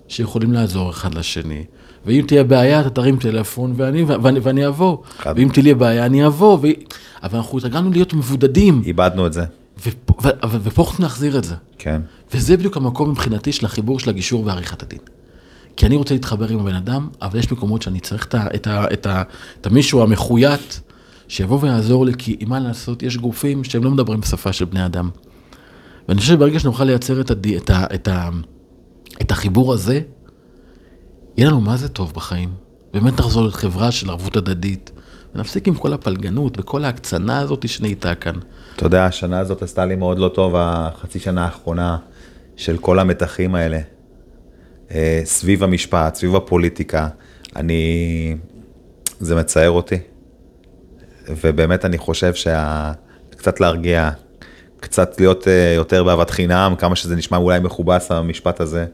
[0.07, 1.63] שיכולים לעזור אחד לשני.
[2.05, 4.97] ואם תהיה בעיה, אתה תרים טלפון ואני, ואני, ואני אבוא.
[5.17, 6.57] חד ואם תהיה בעיה, אני אבוא.
[6.61, 6.67] ו...
[7.23, 9.45] אבל אנחנו התרגלנו להיות מבודדים, איבדנו את זה.
[9.83, 11.55] ופה, אנחנו נחזיר את זה.
[11.77, 12.01] כן.
[12.33, 14.99] וזה בדיוק המקום מבחינתי של החיבור של הגישור ועריכת הדין.
[15.75, 18.67] כי אני רוצה להתחבר עם הבן אדם, אבל יש מקומות שאני צריך את, ה, את,
[18.67, 19.23] ה, את, ה,
[19.61, 20.73] את המישהו המחויט,
[21.27, 25.09] שיבוא ויעזור לי, כי מה לעשות, יש גופים שהם לא מדברים בשפה של בני אדם.
[26.07, 28.29] ואני חושב שברגע שנוכל לייצר את, הד, את, ה, את, ה,
[29.21, 30.01] את החיבור הזה,
[31.37, 32.49] יהיה לנו מה זה טוב בחיים.
[32.93, 34.91] באמת נחזור לחברה של ערבות הדדית,
[35.35, 38.33] ונפסיק עם כל הפלגנות וכל ההקצנה הזאת שנהייתה כאן.
[38.75, 41.97] אתה יודע, השנה הזאת עשתה לי מאוד לא טוב, החצי שנה האחרונה
[42.55, 43.79] של כל המתחים האלה.
[44.91, 47.07] אה, סביב המשפט, סביב הפוליטיקה.
[47.55, 48.35] אני...
[49.19, 49.97] זה מצער אותי.
[51.29, 52.91] ובאמת אני חושב שה...
[53.39, 54.09] קצת להרגיע,
[54.79, 58.85] קצת להיות אה, יותר באהבת חינם, כמה שזה נשמע אולי מכובס המשפט הזה.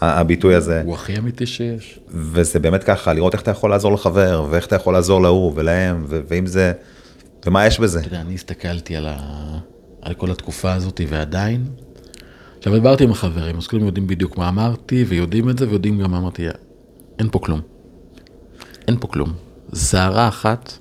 [0.00, 0.82] הביטוי הזה.
[0.84, 1.98] הוא הכי אמיתי שיש.
[2.08, 6.04] וזה באמת ככה, לראות איך אתה יכול לעזור לחבר, ואיך אתה יכול לעזור להוא ולהם,
[6.08, 6.72] ו- ואם זה,
[7.46, 8.00] ומה יש בזה.
[8.00, 9.18] אתה יודע, אני הסתכלתי על, ה...
[10.02, 11.64] על כל התקופה הזאת ועדיין,
[12.58, 16.10] עכשיו דיברתי עם החברים, אז כולם יודעים בדיוק מה אמרתי, ויודעים את זה, ויודעים גם
[16.10, 16.46] מה אמרתי,
[17.18, 17.60] אין פה כלום.
[18.88, 19.32] אין פה כלום.
[19.72, 20.72] זערה אחת,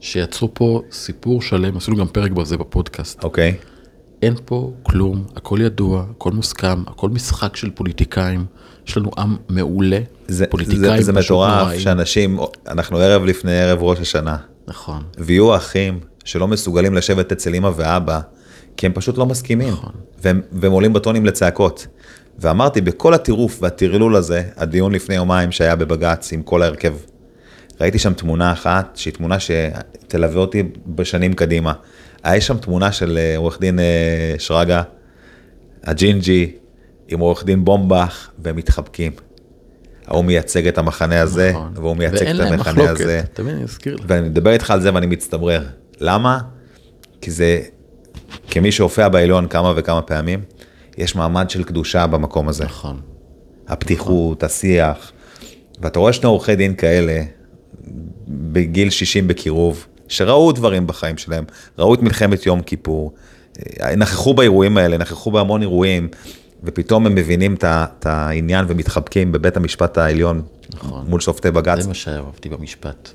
[0.00, 3.24] שיצרו פה סיפור שלם, עשינו גם פרק בזה בפודקאסט.
[3.24, 3.54] אוקיי?
[4.22, 8.44] אין פה כלום, הכל ידוע, הכל מוסכם, הכל משחק של פוליטיקאים.
[8.86, 11.80] יש לנו עם מעולה, זה, זה, פוליטיקאים זה פשוט מטורף נוראים.
[11.80, 14.36] שאנשים, אנחנו ערב לפני ערב ראש השנה,
[14.68, 18.20] נכון, ויהיו אחים שלא מסוגלים לשבת אצל אמא ואבא,
[18.76, 19.92] כי הם פשוט לא מסכימים, נכון.
[20.22, 21.86] והם, והם עולים בטונים לצעקות.
[22.38, 26.94] ואמרתי, בכל הטירוף והטרלול הזה, הדיון לפני יומיים שהיה בבג"ץ עם כל ההרכב,
[27.80, 31.72] ראיתי שם תמונה אחת, שהיא תמונה שתלווה אותי בשנים קדימה.
[32.22, 34.82] היה שם תמונה של אה, עורך דין אה, שרגא,
[35.84, 36.52] הג'ינג'י,
[37.08, 39.12] עם עורך דין בומבך, והם מתחבקים.
[40.06, 41.72] ההוא מייצג את המחנה הזה, נכון.
[41.74, 43.22] והוא מייצג את המחנה מחלוקת, הזה.
[43.38, 44.04] מבין, אני אזכיר לך.
[44.08, 45.66] ואני מדבר איתך על זה ואני מצטמרר.
[46.00, 46.38] למה?
[47.20, 47.60] כי זה,
[48.50, 50.40] כמי שהופיע בעליון כמה וכמה פעמים,
[50.98, 52.64] יש מעמד של קדושה במקום הזה.
[52.64, 53.00] נכון,
[53.68, 55.12] הפתיחות, השיח.
[55.80, 57.22] ואתה רואה שני עורכי דין כאלה,
[58.28, 61.44] בגיל 60 בקירוב, שראו דברים בחיים שלהם,
[61.78, 63.12] ראו את מלחמת יום כיפור,
[63.80, 66.08] אה, נכחו באירועים האלה, נכחו בהמון אירועים,
[66.64, 70.42] ופתאום הם מבינים את העניין ומתחבקים בבית המשפט העליון
[70.74, 71.04] נכון.
[71.08, 71.82] מול שופטי בג"ץ.
[71.82, 73.10] זה מה שאהבתי במשפט.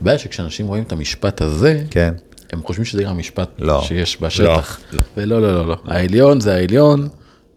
[0.00, 2.14] הבעיה שכשאנשים רואים את המשפט הזה, כן.
[2.52, 3.82] הם חושבים שזה גם המשפט לא.
[3.82, 4.80] שיש בשטח.
[4.92, 5.00] לא.
[5.16, 5.76] ולא, לא, לא, לא.
[5.84, 7.08] העליון זה העליון,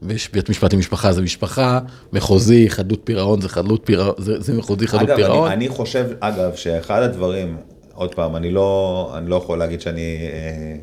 [0.02, 1.80] ויש בית משפט עם משפחה זה משפחה,
[2.14, 5.52] מחוזי, חדלות פירעון זה חדלות פירעון, זה, זה מחוזי חדלות אגב, פירעון.
[5.52, 7.58] אני, אני חושב, אגב, שאחד הדברים,
[7.98, 10.76] עוד פעם, אני לא, אני לא יכול להגיד שאני אה,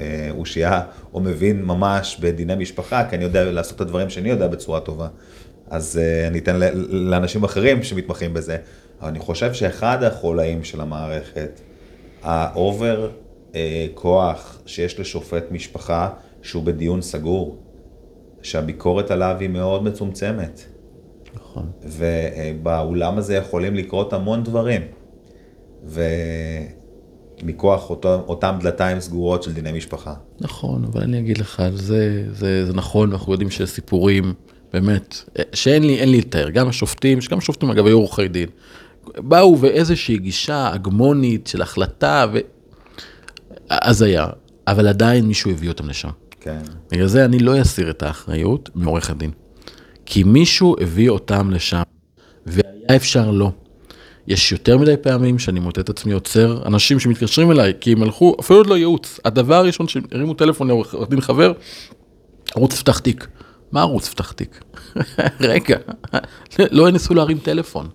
[0.00, 0.82] אה, אושייה
[1.14, 5.08] או מבין ממש בדיני משפחה, כי אני יודע לעשות את הדברים שאני יודע בצורה טובה.
[5.70, 8.56] אז אה, אני אתן לאנשים אחרים שמתמחים בזה.
[9.00, 11.60] אבל אני חושב שאחד החולאים של המערכת,
[12.22, 13.10] ה over
[13.54, 16.10] אה, כוח שיש לשופט משפחה
[16.42, 17.58] שהוא בדיון סגור,
[18.42, 20.60] שהביקורת עליו היא מאוד מצומצמת.
[21.34, 21.70] נכון.
[21.82, 24.82] ובאולם הזה יכולים לקרות המון דברים.
[25.84, 30.14] ומכוח אותו, אותם דלתיים סגורות של דיני משפחה.
[30.40, 34.34] נכון, אבל אני אגיד לך, זה, זה, זה נכון, אנחנו יודעים שיש סיפורים,
[34.72, 35.16] באמת,
[35.52, 38.48] שאין לי, אין לי לתאר, גם השופטים, שגם השופטים אגב היו עורכי דין,
[39.16, 42.38] באו ואיזושהי גישה הגמונית של החלטה, ו...
[44.00, 44.26] היה,
[44.66, 46.08] אבל עדיין מישהו הביא אותם לשם.
[46.40, 46.60] כן.
[46.90, 49.30] בגלל זה אני לא אסיר את האחריות מעורך הדין.
[50.06, 51.82] כי מישהו הביא אותם לשם,
[52.46, 53.50] והיה אפשר לא.
[54.26, 58.36] יש יותר מדי פעמים שאני מוצא את עצמי עוצר אנשים שמתקשרים אליי, כי הם הלכו,
[58.40, 59.20] אפילו עוד לא ייעוץ.
[59.24, 61.52] הדבר הראשון שהרימו טלפון לעורך דין חבר,
[62.54, 63.26] ערוץ פתח תיק.
[63.72, 64.64] מה ערוץ פתח תיק?
[65.40, 65.76] רגע,
[66.58, 67.88] לא ינסו להרים טלפון.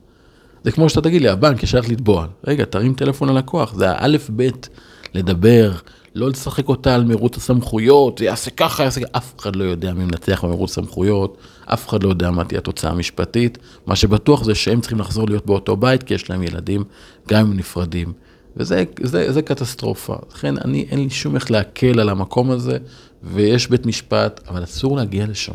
[0.64, 2.28] זה כמו שאתה תגיד לי, הבנק יש לך לתבוע.
[2.48, 4.70] רגע, תרים טלפון ללקוח, זה האלף בית
[5.14, 5.72] לדבר,
[6.16, 9.94] לא לשחק אותה על מרוץ הסמכויות, זה יעשה ככה, יעשה ככה, אף אחד לא יודע
[9.94, 14.56] מי מנצח במרוץ סמכויות, אף אחד לא יודע מה תהיה התוצאה המשפטית, מה שבטוח זה
[14.56, 16.84] שהם צריכים לחזור להיות באותו בית, כי יש להם ילדים,
[17.30, 18.14] גם אם נפרדים.
[18.58, 20.16] וזה זה, זה קטסטרופה.
[20.32, 22.78] לכן אני, אין לי שום איך להקל על המקום הזה,
[23.24, 25.54] ויש בית משפט, אבל אסור להגיע לשם.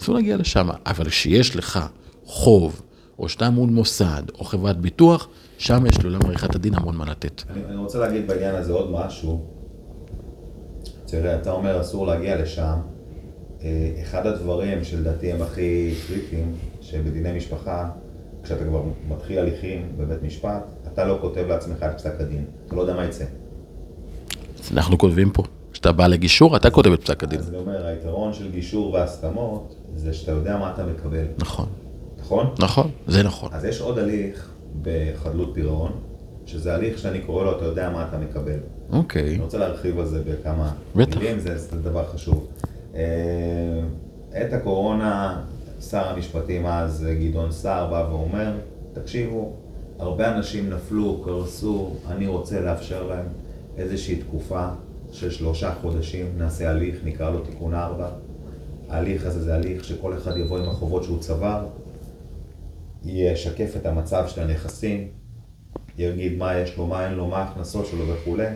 [0.00, 1.80] אסור להגיע לשם, אבל כשיש לך
[2.24, 2.80] חוב,
[3.18, 7.42] או שאתה מול מוסד, או חברת ביטוח, שם יש לעולם עריכת הדין המון מה לתת.
[7.50, 9.59] אני, אני רוצה להגיד בעניין הזה עוד משהו.
[11.10, 12.76] תראה, אתה אומר אסור להגיע לשם.
[13.62, 17.90] אה, אחד הדברים שלדעתי הם הכי קריטיים, שבדיני משפחה,
[18.42, 22.44] כשאתה כבר מתחיל הליכים בבית משפט, אתה לא כותב לעצמך את פסק הדין.
[22.66, 23.24] אתה לא יודע מה יצא.
[24.72, 25.42] אנחנו כותבים פה,
[25.72, 27.38] כשאתה בא לגישור, אתה כותב את פסק הדין.
[27.38, 31.66] אז אני אומר, היתרון של גישור והסכמות, זה שאתה יודע מה אתה מקבל, נכון,
[32.20, 32.54] נכון?
[32.58, 33.48] נכון, זה נכון.
[33.52, 34.50] אז יש עוד הליך
[34.82, 35.92] בחדלות פירעון,
[36.50, 38.58] שזה הליך שאני קורא לו, אתה יודע מה אתה מקבל.
[38.92, 41.18] אוקיי, אני רוצה להרחיב על זה בכמה בטח.
[41.18, 42.46] מילים, זה, זה דבר חשוב.
[42.94, 43.00] אה,
[44.32, 45.42] עת הקורונה,
[45.80, 48.52] שר המשפטים אז, גדעון סער, בא ואומר,
[48.92, 49.52] תקשיבו,
[49.98, 53.26] הרבה אנשים נפלו, קרסו, אני רוצה לאפשר להם
[53.76, 54.68] איזושהי תקופה
[55.12, 58.08] של שלושה חודשים, נעשה הליך, נקרא לו תיקון 4.
[58.88, 61.66] ההליך הזה זה הליך שכל אחד יבוא עם החובות שהוא צבר,
[63.04, 65.08] ישקף את המצב של הנכסים,
[65.98, 68.46] יגיד מה יש לו, מה אין לו, מה ההכנסות שלו וכולי,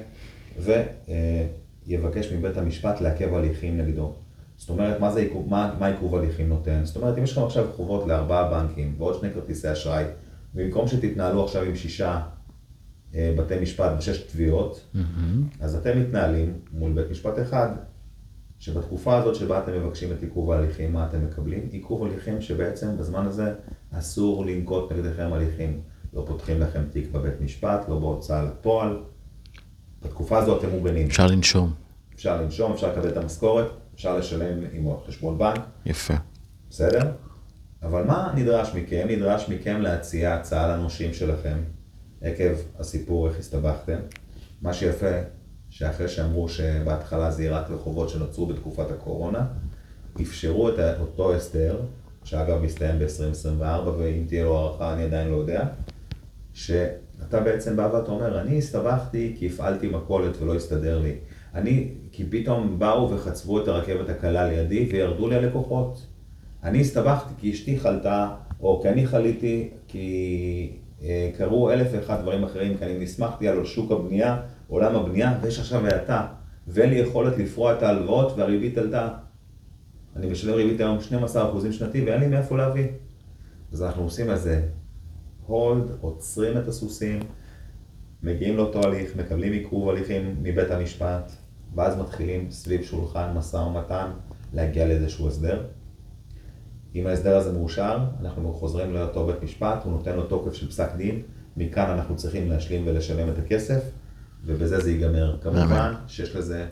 [1.86, 4.12] ויבקש מבית המשפט לעכב הליכים נגדו.
[4.56, 6.80] זאת אומרת, מה, זה עיכוב, מה, מה עיכוב הליכים נותן?
[6.84, 10.04] זאת אומרת, אם יש לכם עכשיו חובות לארבעה בנקים ועוד שני כרטיסי אשראי,
[10.54, 12.20] במקום שתתנהלו עכשיו עם שישה
[13.14, 14.84] אה, בתי משפט ושש תביעות,
[15.60, 17.68] אז אתם מתנהלים מול בית משפט אחד,
[18.58, 21.68] שבתקופה הזאת שבה אתם מבקשים את עיכוב ההליכים, מה אתם מקבלים?
[21.70, 23.54] עיכוב הליכים שבעצם בזמן הזה
[23.92, 25.80] אסור לנקוט נגדכם הליכים.
[26.14, 28.98] לא פותחים לכם תיק בבית משפט, לא בהוצאה לפועל.
[30.02, 31.06] בתקופה הזאת אתם מוגנים.
[31.06, 31.72] אפשר לנשום.
[32.14, 36.14] אפשר לנשום, אפשר לקבל את המשכורת, אפשר לשלם עם חשבון בנק, יפה.
[36.70, 37.12] בסדר?
[37.82, 39.06] אבל מה נדרש מכם?
[39.08, 41.58] נדרש מכם להציע הצעה לנושים שלכם,
[42.22, 43.98] עקב הסיפור איך הסתבכתם.
[44.62, 45.06] מה שיפה,
[45.70, 49.46] שאחרי שאמרו שבהתחלה זה יהיה רק לחובות שנוצרו בתקופת הקורונה,
[50.22, 51.80] אפשרו את אותו הסדר,
[52.24, 55.66] שאגב מסתיים ב-2024, ואם תהיה לו הערכה אני עדיין לא יודע,
[56.54, 61.12] שאתה בעצם בא ואתה אומר, אני הסתבכתי כי הפעלתי מכולת ולא הסתדר לי.
[61.54, 66.06] אני, כי פתאום באו וחצבו את הרכבת הקלה לידי וירדו לי הלקוחות.
[66.62, 68.28] אני הסתבכתי כי אשתי חלתה,
[68.60, 73.64] או כי אני חליתי, כי אה, קרו אלף ואחד דברים אחרים, כי אני נסמכתי על
[73.64, 76.26] שוק הבנייה, עולם הבנייה, ויש עכשיו האטה,
[76.68, 79.08] ואין לי יכולת לפרוע את ההלוואות והריבית עלתה.
[80.16, 80.98] אני משלם ריבית היום
[81.68, 82.86] 12% שנתי ואין לי מאיפה להביא.
[83.72, 84.62] אז אנחנו עושים איזה
[85.46, 87.20] הולד, עוצרים את הסוסים,
[88.22, 91.32] מגיעים לאותו הליך, מקבלים עיכוב הליכים מבית המשפט,
[91.74, 94.10] ואז מתחילים סביב שולחן משא ומתן
[94.52, 95.66] להגיע לאיזשהו הסדר.
[96.94, 100.88] אם ההסדר הזה מאושר, אנחנו חוזרים לאותו בית משפט, הוא נותן לו תוקף של פסק
[100.96, 101.22] דין,
[101.56, 103.82] מכאן אנחנו צריכים להשלים ולשלם את הכסף,
[104.44, 105.38] ובזה זה ייגמר.
[105.40, 106.66] כמובן שיש לזה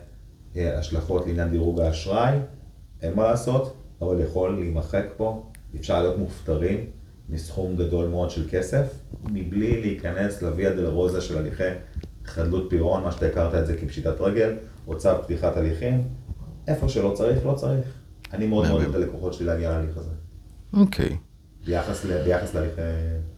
[0.55, 2.37] אה, השלכות לעניין דירוג האשראי,
[3.01, 5.43] אין מה לעשות, אבל יכול להימחק פה,
[5.75, 6.85] אפשר להיות מופטרים
[7.33, 8.87] מסכום גדול מאוד של כסף,
[9.23, 11.63] מבלי להיכנס לוויה דלרוזה של הליכי
[12.25, 14.53] חדלות פירעון, מה שאתה הכרת את זה כפשיטת רגל,
[14.87, 16.07] או צו פתיחת הליכים,
[16.67, 17.85] איפה שלא צריך, לא צריך.
[18.33, 20.09] אני מאוד מאוד את הלקוחות שלי להגיע להליך הזה.
[20.73, 21.17] אוקיי.
[21.65, 22.05] ביחס
[22.55, 22.81] להליכי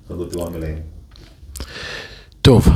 [0.07, 0.81] חדלות פירעון מלאים.
[2.41, 2.67] טוב,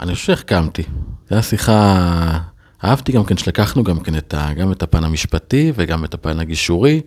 [0.00, 0.82] אני חושב שהחכמתי.
[0.82, 2.38] זו הייתה שיחה,
[2.84, 6.40] אהבתי גם כן שלקחנו גם כן את ה, גם את הפן המשפטי וגם את הפן
[6.40, 7.00] הגישורי,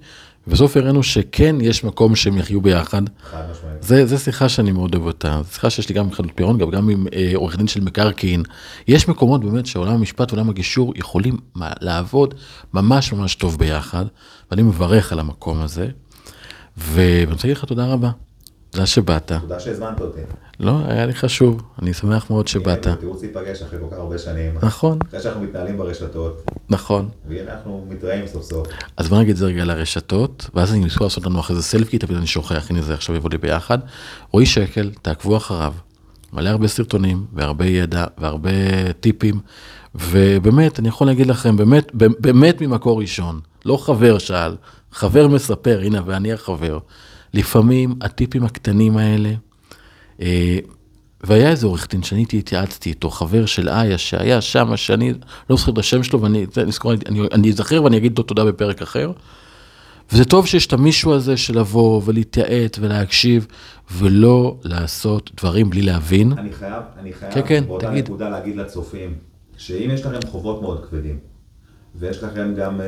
[0.48, 3.02] ובסוף הראינו שכן יש מקום שהם יחיו ביחד.
[3.82, 6.58] זה, זה שיחה שאני מאוד אוהב אותה, זו שיחה שיש לי גם עם חדלות פירעון,
[6.58, 8.44] גם, גם עם אה, עורך דין של מקרקעין.
[8.88, 12.34] יש מקומות באמת שעולם המשפט ועולם הגישור יכולים לעבוד
[12.74, 14.06] ממש ממש טוב ביחד,
[14.52, 15.88] ואני מברך על המקום הזה.
[16.78, 18.12] ואני רוצה להגיד לך תודה רבה,
[18.72, 19.32] תודה שבאת.
[19.42, 20.20] תודה שהזמנת אותי.
[20.60, 22.88] לא, היה לי חשוב, אני שמח מאוד שבאת.
[22.88, 24.58] הנה, תירוץ להיפגש אחרי כל כך הרבה שנים.
[24.62, 27.10] נכון, אחרי שאנחנו מתנהלים ברשתות, נכון.
[27.28, 28.68] והנה אנחנו מתראים סוף סוף.
[28.98, 31.98] אז בוא נגיד את זה רגע לרשתות, ואז אני אנסה לעשות לנו אחרי זה סלפי,
[31.98, 33.78] תמיד אני שוכח, הנה זה עכשיו יבוא לי ביחד.
[34.32, 35.74] רועי שקל, תעקבו אחריו.
[36.34, 38.50] מלא הרבה סרטונים, והרבה ידע, והרבה
[39.00, 39.40] טיפים,
[39.96, 44.56] ובאמת, אני יכול להגיד לכם, באמת, באמת ממקור ראשון, לא חבר שאל,
[44.92, 46.80] חבר מספר, הנה, ואני החבר.
[47.34, 49.34] לפעמים הטיפים הקטנים האלה,
[50.22, 50.60] אה,
[51.24, 55.14] והיה איזה עורך דין שאני התייעצתי איתו, חבר של איה, שהיה שם, שאני
[55.50, 58.82] לא זוכר את השם שלו, ואני נזכור, אני, אני אזכר ואני אגיד לו תודה בפרק
[58.82, 59.12] אחר.
[60.12, 63.48] וזה טוב שיש את המישהו הזה של לבוא ולהתייעץ ולהקשיב,
[63.92, 66.32] ולא לעשות דברים בלי להבין.
[66.38, 68.06] אני חייב, אני חייב, כן, כן, באותה תגיד.
[68.06, 69.14] נקודה להגיד לצופים,
[69.58, 71.20] שאם יש לכם חובות מאוד כבדים,
[71.96, 72.86] ויש לכם גם אה,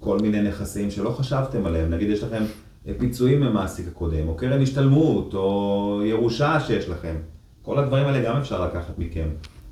[0.00, 2.42] כל מיני נכסים שלא חשבתם עליהם, נגיד יש לכם
[2.98, 7.14] פיצויים ממעסיק הקודם, או קרן השתלמות, או ירושה שיש לכם,
[7.62, 9.28] כל הדברים האלה גם אפשר לקחת מכם.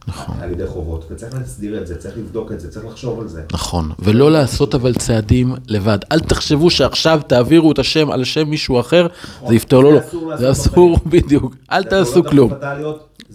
[0.08, 0.36] נכון.
[0.40, 3.42] על ידי חובות, וצריך להסדיר את זה, צריך לבדוק את זה, צריך לחשוב על זה.
[3.52, 5.98] נכון, ולא לעשות אבל צעדים לבד.
[6.12, 9.06] אל תחשבו שעכשיו תעבירו את השם על שם מישהו אחר,
[9.48, 10.00] זה יפתור, לא,
[10.36, 12.52] זה לא, אסור בדיוק, אל תעשו כלום.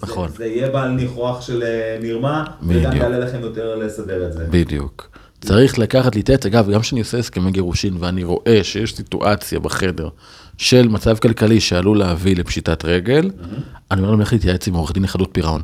[0.04, 0.30] נכון.
[0.38, 2.98] זה יהיה בעל ניחוח של אה, מרמה, וגם.
[2.98, 4.48] יעלה לכם יותר לסדר את זה.
[4.50, 5.10] בדיוק.
[5.42, 10.10] צריך לקחת, להתייעץ, אגב, גם כשאני עושה הסכמי גירושין ואני רואה שיש סיטואציה בחדר
[10.58, 13.32] של מצב כלכלי שעלול להביא לפשיטת רגל,
[13.92, 15.62] אני אומר להם, לך להתייעץ עם עורך דין לחדלות פירעון.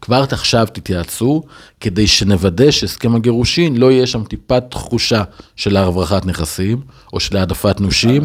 [0.00, 1.42] כבר עכשיו תתייעצו,
[1.80, 5.22] כדי שנוודא שהסכם הגירושין לא יהיה שם טיפת תחושה
[5.56, 6.80] של הברחת נכסים,
[7.12, 8.22] או של העדפת נושים.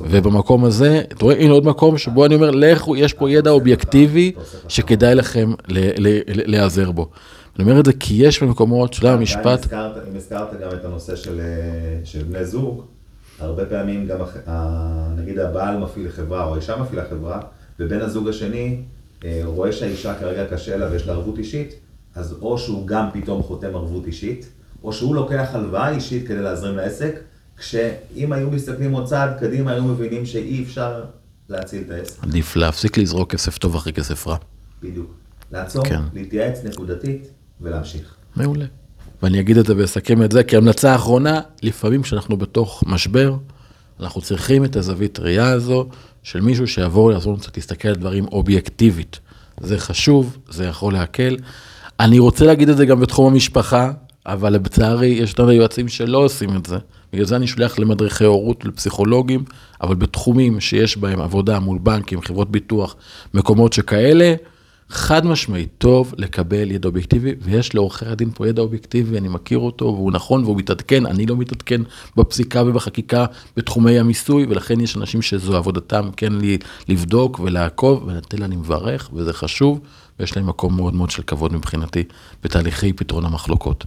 [0.00, 4.32] ובמקום הזה, אתה רואה, הנה עוד מקום שבו אני אומר, לכו, יש פה ידע אובייקטיבי
[4.68, 5.52] שכדאי לכם
[6.28, 7.10] להיעזר בו.
[7.60, 11.16] אני אומר את זה כי יש במקומות של המשפט, הזכרת- אם הזכרת גם את הנושא
[11.16, 12.82] של, אה, של בני זוג,
[13.38, 14.18] הרבה פעמים גם
[15.16, 17.40] נגיד הבעל מפעיל חברה או האישה מפעילה חברה,
[17.80, 18.80] ובן הזוג השני
[19.24, 21.74] אה, רואה שהאישה כרגע קשה לה ויש לה ערבות אישית,
[22.14, 24.48] אז או שהוא גם פתאום חותם ערבות אישית,
[24.82, 27.20] או שהוא לוקח הלוואה אישית כדי להזרים לעסק,
[27.56, 31.04] כשאם היו מסתכלים עוד צעד קדימה, היו מבינים שאי אפשר
[31.48, 32.24] להציל את העסק.
[32.24, 34.36] עדיף להפסיק לזרוק כסף טוב אחרי כסף רע.
[34.82, 35.14] בדיוק.
[35.52, 36.00] לעצור, כן.
[36.14, 37.30] להתייעץ נקודתית
[37.62, 38.14] ולהמשיך.
[38.36, 38.64] מעולה.
[39.22, 43.36] ואני אגיד את זה ואסכם את זה, כי המלצה האחרונה, לפעמים כשאנחנו בתוך משבר,
[44.00, 45.88] אנחנו צריכים את הזווית ראייה הזו
[46.22, 49.20] של מישהו שיבוא לעזור לנו קצת להסתכל על דברים אובייקטיבית.
[49.60, 51.36] זה חשוב, זה יכול להקל.
[52.00, 53.92] אני רוצה להגיד את זה גם בתחום המשפחה,
[54.26, 56.76] אבל לצערי יש לנו יועצים שלא עושים את זה.
[57.12, 59.44] בגלל זה אני שולח למדריכי הורות ולפסיכולוגים,
[59.80, 62.96] אבל בתחומים שיש בהם עבודה מול בנקים, חברות ביטוח,
[63.34, 64.34] מקומות שכאלה,
[64.90, 69.84] חד משמעית טוב לקבל ידע אובייקטיבי, ויש לעורכי הדין פה ידע אובייקטיבי, אני מכיר אותו,
[69.84, 71.80] והוא נכון והוא מתעדכן, אני לא מתעדכן
[72.16, 73.26] בפסיקה ובחקיקה
[73.56, 79.32] בתחומי המיסוי, ולכן יש אנשים שזו עבודתם כן לי לבדוק ולעקוב, ולתל אני מברך, וזה
[79.32, 79.80] חשוב,
[80.20, 82.04] ויש להם מקום מאוד מאוד של כבוד מבחינתי
[82.44, 83.84] בתהליכי פתרון המחלוקות.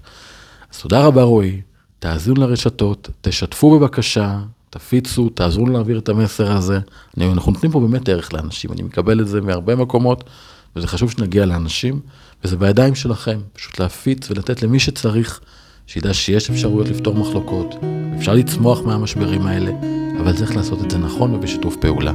[0.74, 1.62] אז תודה רבה רועי,
[2.00, 4.40] תאזינו לרשתות, תשתפו בבקשה,
[4.70, 6.80] תפיצו, תעזרו לנו להעביר את המסר הזה.
[7.18, 10.24] אנחנו נותנים פה באמת ערך לאנשים, אני מקבל את זה מהרבה מקומות.
[10.76, 12.00] וזה חשוב שנגיע לאנשים,
[12.44, 15.40] וזה בידיים שלכם, פשוט להפיץ ולתת למי שצריך,
[15.88, 17.76] שידע שיש אפשרויות לפתור מחלוקות,
[18.18, 19.72] אפשר לצמוח מהמשברים האלה,
[20.22, 22.14] אבל צריך לעשות את זה נכון ובשיתוף פעולה.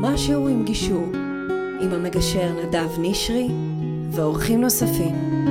[0.00, 1.06] משהו עם גישור,
[1.80, 3.48] עם המגשר נדב נשרי
[4.10, 5.42] ואורחים נוספים.